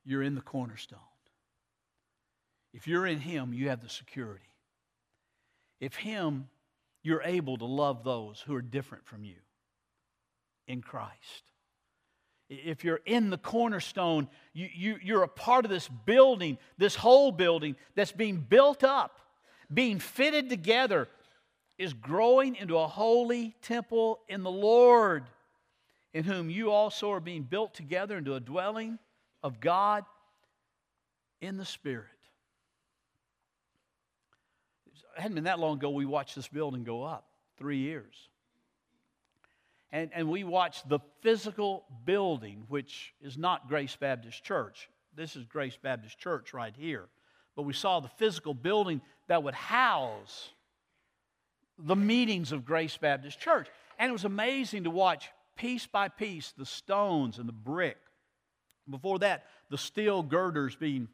you're 0.03 0.23
in 0.23 0.35
the 0.35 0.41
cornerstone. 0.41 0.99
If 2.73 2.87
you're 2.87 3.07
in 3.07 3.19
Him, 3.19 3.53
you 3.53 3.69
have 3.69 3.81
the 3.81 3.89
security. 3.89 4.45
If 5.79 5.95
Him, 5.95 6.49
you're 7.03 7.21
able 7.23 7.57
to 7.57 7.65
love 7.65 8.03
those 8.03 8.41
who 8.45 8.55
are 8.55 8.61
different 8.61 9.05
from 9.05 9.23
you 9.23 9.35
in 10.67 10.81
Christ. 10.81 11.43
If 12.49 12.83
you're 12.83 13.01
in 13.05 13.29
the 13.29 13.37
cornerstone, 13.37 14.27
you, 14.53 14.69
you, 14.73 14.97
you're 15.03 15.23
a 15.23 15.27
part 15.27 15.65
of 15.65 15.71
this 15.71 15.87
building, 15.87 16.57
this 16.77 16.95
whole 16.95 17.31
building 17.31 17.75
that's 17.95 18.11
being 18.11 18.37
built 18.37 18.83
up, 18.83 19.19
being 19.73 19.99
fitted 19.99 20.49
together, 20.49 21.07
is 21.77 21.93
growing 21.93 22.55
into 22.55 22.77
a 22.77 22.87
holy 22.87 23.55
temple 23.61 24.21
in 24.29 24.43
the 24.43 24.51
Lord, 24.51 25.25
in 26.13 26.23
whom 26.23 26.49
you 26.49 26.71
also 26.71 27.11
are 27.11 27.19
being 27.19 27.43
built 27.43 27.73
together 27.73 28.17
into 28.17 28.35
a 28.35 28.39
dwelling 28.39 28.99
of 29.43 29.59
God 29.59 30.05
in 31.41 31.57
the 31.57 31.65
Spirit 31.65 32.14
it 35.15 35.21
hadn't 35.21 35.35
been 35.35 35.45
that 35.45 35.59
long 35.59 35.77
ago 35.77 35.89
we 35.89 36.05
watched 36.05 36.35
this 36.35 36.47
building 36.47 36.83
go 36.83 37.03
up 37.03 37.25
three 37.57 37.77
years. 37.77 38.13
And, 39.91 40.11
and 40.13 40.29
we 40.29 40.43
watched 40.43 40.89
the 40.89 40.99
physical 41.21 41.85
building, 42.03 42.65
which 42.67 43.13
is 43.21 43.37
not 43.37 43.69
Grace 43.69 43.95
Baptist 43.95 44.43
Church. 44.43 44.89
This 45.15 45.37
is 45.37 45.45
Grace 45.45 45.77
Baptist 45.81 46.19
Church 46.19 46.53
right 46.53 46.73
here. 46.77 47.05
But 47.55 47.61
we 47.63 47.73
saw 47.73 48.01
the 48.01 48.09
physical 48.09 48.53
building 48.53 49.01
that 49.27 49.41
would 49.43 49.53
house 49.53 50.49
the 51.77 51.95
meetings 51.95 52.51
of 52.51 52.65
Grace 52.65 52.97
Baptist 52.97 53.39
Church. 53.39 53.67
And 53.97 54.09
it 54.09 54.13
was 54.13 54.25
amazing 54.25 54.83
to 54.83 54.89
watch 54.89 55.29
piece 55.55 55.87
by 55.87 56.09
piece 56.09 56.53
the 56.57 56.65
stones 56.65 57.39
and 57.39 57.47
the 57.47 57.53
brick. 57.53 57.97
Before 58.89 59.19
that, 59.19 59.45
the 59.69 59.77
steel 59.77 60.21
girders 60.21 60.75
being 60.75 61.07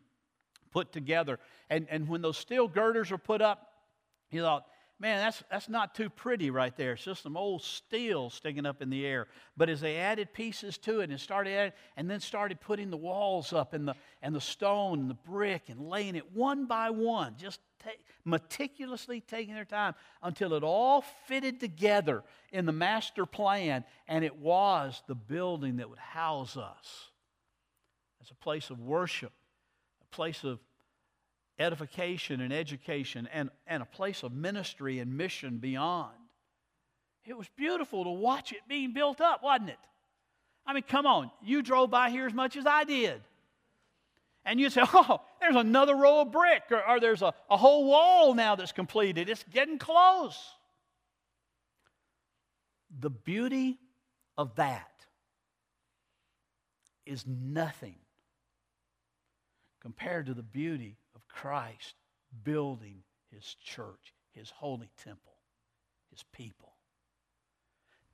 put 0.71 0.91
together. 0.91 1.37
And, 1.69 1.85
and 1.89 2.07
when 2.07 2.21
those 2.21 2.37
steel 2.37 2.67
girders 2.67 3.11
were 3.11 3.19
put 3.19 3.41
up, 3.41 3.70
you 4.34 4.41
thought, 4.41 4.65
man, 5.00 5.17
that's, 5.17 5.44
that's 5.50 5.70
not 5.70 5.96
too 5.96 6.10
pretty 6.10 6.52
right 6.52 6.76
there. 6.78 6.94
It's 6.94 7.04
just 7.04 7.24
some 7.24 7.36
old 7.36 7.63
steel 7.63 8.30
sticking 8.30 8.65
up 8.65 8.82
in 8.82 8.89
the 8.89 9.06
air. 9.06 9.28
But 9.58 9.70
as 9.70 9.82
they 9.82 9.98
added 9.98 10.34
pieces 10.34 10.78
to 10.80 11.00
it 11.00 11.10
and 11.10 11.20
started 11.20 11.52
adding, 11.52 11.74
and 11.98 12.10
then 12.10 12.20
started 12.20 12.62
putting 12.62 12.91
the 12.91 12.98
walls 12.98 13.52
up 13.52 13.74
and 13.74 13.88
the, 13.88 13.96
and 14.22 14.36
the 14.36 14.41
stone 14.41 15.00
and 15.00 15.10
the 15.10 15.15
brick 15.15 15.70
and 15.70 15.89
laying 15.89 16.15
it 16.15 16.32
one 16.34 16.65
by 16.65 16.91
one, 16.91 17.36
just 17.38 17.60
meticulously 18.24 19.22
taking 19.22 19.56
their 19.56 19.65
time 19.65 19.96
until 20.22 20.54
it 20.54 20.63
all 20.63 21.04
fitted 21.26 21.60
together 21.60 22.24
in 22.52 22.67
the 22.67 22.72
master 22.72 23.26
plan, 23.26 23.84
and 24.08 24.24
it 24.24 24.38
was 24.38 25.02
the 25.08 25.15
building 25.15 25.78
that 25.78 25.89
would 25.89 25.98
house 25.98 26.58
us 26.58 27.10
as 28.22 28.30
a 28.30 28.36
place 28.36 28.70
of 28.70 28.80
worship, 28.80 29.32
a 30.02 30.15
place 30.15 30.44
of 30.44 30.60
edification 31.62 32.41
and 32.41 32.52
education, 32.52 33.28
and, 33.32 33.50
and 33.67 33.82
a 33.84 33.86
place 33.86 34.24
of 34.24 34.34
ministry 34.34 35.00
and 35.00 35.15
mission 35.15 35.58
beyond. 35.58 36.15
It 37.26 37.38
was 37.38 37.47
beautiful 37.56 38.04
to 38.04 38.10
watch 38.10 38.52
it 38.52 38.62
being 38.67 38.93
built 38.93 39.21
up, 39.21 39.43
wasn't 39.43 39.69
it? 39.69 39.78
I 40.65 40.74
mean, 40.74 40.84
come 40.88 41.06
on, 41.06 41.32
you 41.43 41.62
drove 41.62 41.89
by 41.89 42.10
here 42.10 42.26
as 42.26 42.34
much 42.34 42.56
as 42.58 42.65
I 42.65 42.84
did. 42.84 43.21
And 44.43 44.60
you 44.60 44.69
say, 44.69 44.82
oh, 44.93 45.21
there's 45.39 45.56
another 45.56 45.95
row 45.95 46.21
of 46.21 46.32
brick, 46.32 46.63
or, 46.71 46.88
or 46.88 47.00
there's 47.00 47.21
a, 47.21 47.34
a 47.50 47.58
whole 47.58 47.86
wall 47.86 48.34
now 48.34 48.56
that's 48.56 48.71
completed. 48.71 49.30
It's 49.30 49.45
getting 49.52 49.78
close. 49.78 50.38
The 53.00 53.10
beauty 53.10 53.78
of 54.38 54.56
that 54.56 54.88
is 57.06 57.26
nothing 57.28 57.95
compared 59.82 60.28
to 60.28 60.34
the 60.34 60.43
beauty 60.43 60.97
Christ 61.34 61.96
building 62.44 63.04
his 63.34 63.56
church, 63.63 64.13
his 64.32 64.50
holy 64.50 64.89
temple, 65.04 65.34
his 66.10 66.24
people. 66.34 66.74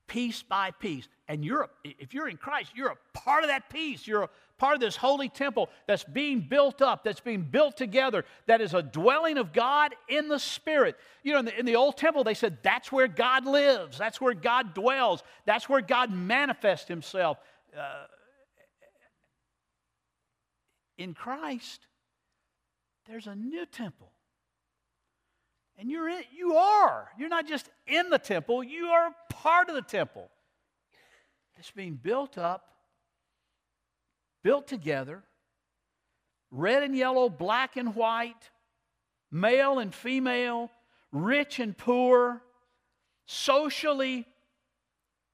Piece 0.08 0.42
by 0.42 0.72
piece. 0.72 1.08
And 1.28 1.44
you're, 1.44 1.70
if 1.84 2.14
you're 2.14 2.30
in 2.30 2.38
Christ, 2.38 2.72
you're 2.76 2.92
a 2.92 3.18
part 3.18 3.44
of 3.44 3.50
that 3.50 3.70
piece. 3.70 4.08
You're 4.08 4.24
a 4.24 4.30
part 4.58 4.76
of 4.76 4.80
this 4.80 4.96
holy 4.96 5.28
temple 5.28 5.70
that's 5.86 6.06
being 6.06 6.40
built 6.40 6.82
up, 6.82 7.04
that's 7.04 7.20
being 7.20 7.42
built 7.42 7.76
together, 7.76 8.24
that 8.46 8.62
is 8.62 8.74
a 8.74 8.82
dwelling 8.82 9.38
of 9.38 9.54
God 9.54 9.94
in 10.08 10.30
the 10.30 10.40
Spirit. 10.40 10.96
You 11.24 11.34
know, 11.34 11.40
in 11.40 11.46
the, 11.46 11.60
in 11.60 11.66
the 11.66 11.76
old 11.76 11.98
temple, 11.98 12.24
they 12.24 12.34
said 12.34 12.60
that's 12.64 12.92
where 12.92 13.08
God 13.08 13.46
lives, 13.46 13.98
that's 13.98 14.22
where 14.22 14.34
God 14.34 14.74
dwells, 14.74 15.24
that's 15.46 15.68
where 15.68 15.82
God 15.82 16.12
manifests 16.12 16.88
himself. 16.88 17.38
Uh, 17.78 18.06
in 20.98 21.14
Christ, 21.14 21.86
there's 23.08 23.28
a 23.28 23.36
new 23.36 23.66
temple. 23.66 24.12
And 25.78 25.90
you're 25.90 26.10
in, 26.10 26.24
you 26.36 26.56
are. 26.56 27.10
You're 27.18 27.30
not 27.30 27.48
just 27.48 27.70
in 27.86 28.10
the 28.10 28.18
temple, 28.18 28.64
you 28.64 28.88
are 28.88 29.12
part 29.30 29.70
of 29.70 29.76
the 29.76 29.82
temple. 29.82 30.30
It's 31.58 31.72
being 31.72 31.96
built 31.96 32.38
up, 32.38 32.68
built 34.44 34.68
together, 34.68 35.24
red 36.52 36.84
and 36.84 36.96
yellow, 36.96 37.30
black 37.30 37.78
and 37.78 37.96
white, 37.96 38.50
male 39.32 39.80
and 39.80 39.94
female, 39.94 40.70
rich 41.12 41.60
and 41.60 41.78
poor, 41.78 42.42
socially 43.26 44.26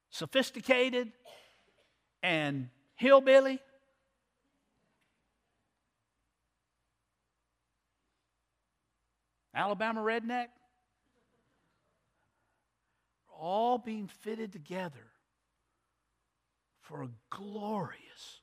sophisticated 0.10 1.12
and 2.22 2.70
hillbilly. 2.96 3.60
Alabama 9.54 10.02
redneck. 10.02 10.48
All 13.30 13.78
being 13.78 14.08
fitted 14.08 14.54
together 14.54 15.12
for 16.82 17.04
a 17.04 17.10
glorious, 17.30 18.42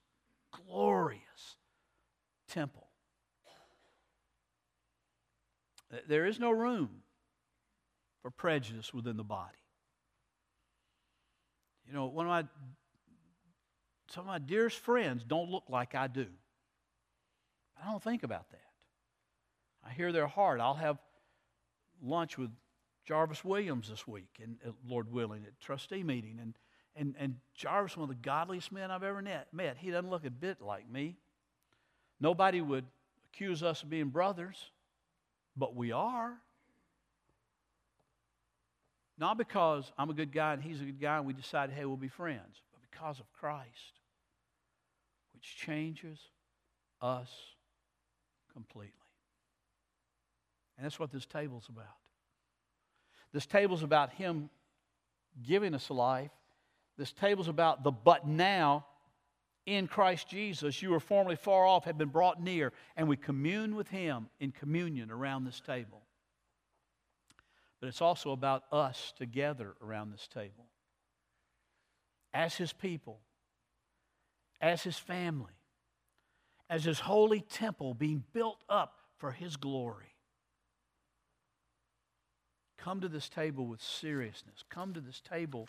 glorious 0.67 1.57
temple. 2.49 2.87
There 6.09 6.27
is 6.27 6.39
no 6.39 6.51
room 6.51 7.03
for 8.23 8.31
prejudice 8.31 8.93
within 8.93 9.17
the 9.17 9.25
body. 9.25 9.57
You 11.87 11.93
know, 11.95 12.07
one 12.07 12.27
of 12.27 12.31
my 12.31 12.45
some 14.11 14.23
of 14.23 14.27
my 14.27 14.39
dearest 14.39 14.79
friends 14.79 15.25
don't 15.25 15.51
look 15.51 15.65
like 15.69 15.95
I 15.95 16.09
do. 16.09 16.27
I 17.81 17.91
don't 17.91 18.03
think 18.03 18.23
about 18.23 18.51
that. 18.51 18.70
I 19.85 19.91
hear 19.93 20.13
their 20.13 20.27
heart. 20.27 20.61
I'll 20.61 20.75
have 20.75 20.99
lunch 22.03 22.39
with 22.39 22.51
Jarvis 23.07 23.45
Williams 23.45 23.89
this 23.89 24.07
week, 24.07 24.39
and 24.43 24.57
uh, 24.67 24.71
Lord 24.87 25.11
willing, 25.11 25.45
at 25.47 25.59
trustee 25.61 26.03
meeting. 26.03 26.39
And, 26.41 26.55
and, 26.95 27.15
and 27.19 27.37
Jarvis, 27.55 27.97
one 27.97 28.09
of 28.09 28.09
the 28.09 28.23
godliest 28.23 28.73
men 28.73 28.91
I've 28.91 29.03
ever 29.03 29.23
met. 29.53 29.77
He 29.79 29.91
doesn't 29.91 30.11
look 30.11 30.25
a 30.25 30.31
bit 30.31 30.61
like 30.61 30.89
me. 30.89 31.17
Nobody 32.21 32.61
would 32.61 32.85
accuse 33.33 33.63
us 33.63 33.83
of 33.83 33.91
being 33.91 34.09
brothers, 34.09 34.71
but 35.57 35.75
we 35.75 35.93
are. 35.93 36.35
Not 39.19 39.37
because 39.37 39.93
I'm 39.99 40.09
a 40.11 40.15
good 40.15 40.33
guy 40.33 40.55
and 40.55 40.63
he's 40.63 40.81
a 40.81 40.85
good 40.85 41.01
guy 41.01 41.19
and 41.19 41.27
we 41.27 41.35
decided, 41.35 41.75
hey, 41.75 41.85
we'll 41.85 41.97
be 41.97 42.09
friends, 42.09 42.63
but 42.73 42.81
because 42.91 43.21
of 43.21 43.31
Christ, 43.33 44.01
which 45.35 45.57
changes 45.57 46.19
us 47.03 47.29
completely. 48.53 48.95
And 50.81 50.87
that's 50.87 50.99
what 50.99 51.13
this 51.13 51.27
table's 51.27 51.69
about. 51.69 51.85
This 53.35 53.45
table's 53.45 53.83
about 53.83 54.15
Him 54.15 54.49
giving 55.47 55.75
us 55.75 55.91
life. 55.91 56.31
This 56.97 57.13
table's 57.13 57.49
about 57.49 57.85
the 57.85 57.91
but 57.91 58.27
now 58.27 58.87
in 59.67 59.89
Christ 59.89 60.31
Jesus. 60.31 60.81
You 60.81 60.89
were 60.89 60.99
formerly 60.99 61.37
far 61.37 61.67
off, 61.67 61.85
have 61.85 61.99
been 61.99 62.09
brought 62.09 62.43
near, 62.43 62.73
and 62.97 63.09
we 63.09 63.19
commune 63.19 63.77
with 63.77 63.89
Him 63.89 64.31
in 64.41 64.53
communion 64.53 65.11
around 65.11 65.45
this 65.45 65.61
table. 65.61 66.01
But 67.79 67.89
it's 67.89 68.01
also 68.01 68.31
about 68.33 68.63
us 68.73 69.13
together 69.19 69.75
around 69.83 70.13
this 70.13 70.27
table 70.33 70.65
as 72.33 72.55
His 72.55 72.73
people, 72.73 73.21
as 74.63 74.83
His 74.83 74.97
family, 74.97 75.53
as 76.71 76.85
His 76.85 77.01
holy 77.01 77.43
temple 77.43 77.93
being 77.93 78.25
built 78.33 78.65
up 78.67 78.95
for 79.19 79.31
His 79.31 79.59
glory. 79.59 80.10
Come 82.83 83.01
to 83.03 83.09
this 83.09 83.29
table 83.29 83.67
with 83.67 83.83
seriousness. 83.83 84.65
Come 84.71 84.95
to 84.95 85.01
this 85.01 85.21
table 85.21 85.69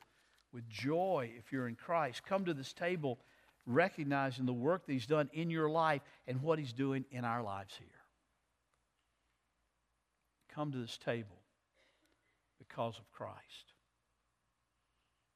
with 0.54 0.68
joy 0.70 1.32
if 1.38 1.52
you're 1.52 1.68
in 1.68 1.76
Christ. 1.76 2.24
Come 2.26 2.46
to 2.46 2.54
this 2.54 2.72
table 2.72 3.20
recognizing 3.66 4.46
the 4.46 4.54
work 4.54 4.86
that 4.86 4.94
He's 4.94 5.08
done 5.08 5.30
in 5.34 5.50
your 5.50 5.70
life 5.70 6.02
and 6.26 6.42
what 6.42 6.58
He's 6.58 6.74
doing 6.74 7.04
in 7.12 7.26
our 7.26 7.44
lives 7.44 7.74
here. 7.78 7.88
Come 10.54 10.72
to 10.72 10.78
this 10.78 10.98
table 10.98 11.42
because 12.60 12.98
of 12.98 13.10
Christ. 13.12 13.74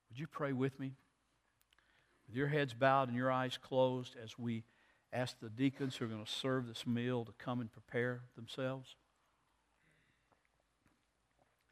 Would 0.09 0.19
you 0.19 0.27
pray 0.27 0.53
with 0.53 0.79
me? 0.79 0.93
With 2.27 2.37
your 2.37 2.47
heads 2.47 2.73
bowed 2.73 3.09
and 3.09 3.17
your 3.17 3.31
eyes 3.31 3.59
closed 3.61 4.15
as 4.23 4.39
we 4.39 4.63
ask 5.11 5.39
the 5.39 5.49
deacons 5.49 5.95
who 5.95 6.05
are 6.05 6.09
going 6.09 6.23
to 6.23 6.31
serve 6.31 6.67
this 6.67 6.87
meal 6.87 7.25
to 7.25 7.33
come 7.37 7.59
and 7.59 7.71
prepare 7.71 8.21
themselves 8.35 8.95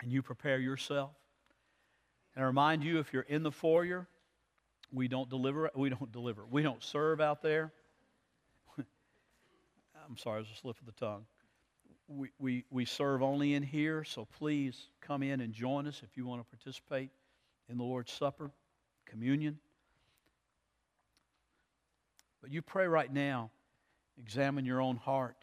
and 0.04 0.12
you 0.12 0.22
prepare 0.22 0.60
yourself. 0.60 1.12
And 2.36 2.44
I 2.44 2.48
remind 2.48 2.84
you, 2.84 3.00
if 3.00 3.14
you're 3.14 3.24
in 3.24 3.42
the 3.42 3.52
foyer, 3.52 4.08
we 4.92 5.08
don't 5.08 5.30
deliver. 5.30 5.72
We 5.76 5.90
don't 5.90 6.12
deliver. 6.12 6.44
We 6.50 6.62
don't 6.62 6.84
serve 6.84 7.22
out 7.22 7.42
there. 7.42 7.72
I'm 8.78 10.18
sorry, 10.18 10.40
it 10.40 10.42
was 10.42 10.50
a 10.54 10.60
slip 10.60 10.78
of 10.80 10.86
the 10.86 10.92
tongue. 10.92 11.26
We, 12.10 12.30
we, 12.38 12.66
we 12.70 12.86
serve 12.86 13.24
only 13.24 13.54
in 13.54 13.64
here, 13.64 14.04
so 14.04 14.26
please 14.38 14.90
come 15.00 15.24
in 15.24 15.40
and 15.40 15.54
join 15.54 15.88
us 15.88 16.02
if 16.04 16.18
you 16.18 16.28
want 16.28 16.42
to 16.42 16.58
participate 16.58 17.10
in 17.70 17.78
the 17.78 17.84
Lord's 17.84 18.12
Supper, 18.12 18.52
communion. 19.06 19.58
But 22.42 22.52
you 22.52 22.62
pray 22.62 22.88
right 22.88 23.12
now, 23.12 23.52
examine 24.20 24.66
your 24.66 24.82
own 24.82 24.98
heart, 24.98 25.38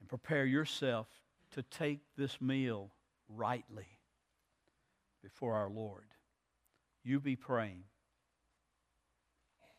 and 0.00 0.08
prepare 0.08 0.46
yourself 0.46 1.06
to 1.56 1.62
take 1.62 2.00
this 2.18 2.38
meal 2.38 2.92
rightly 3.30 3.86
before 5.22 5.54
our 5.54 5.70
Lord. 5.70 6.04
You 7.02 7.18
be 7.18 7.34
praying. 7.34 7.84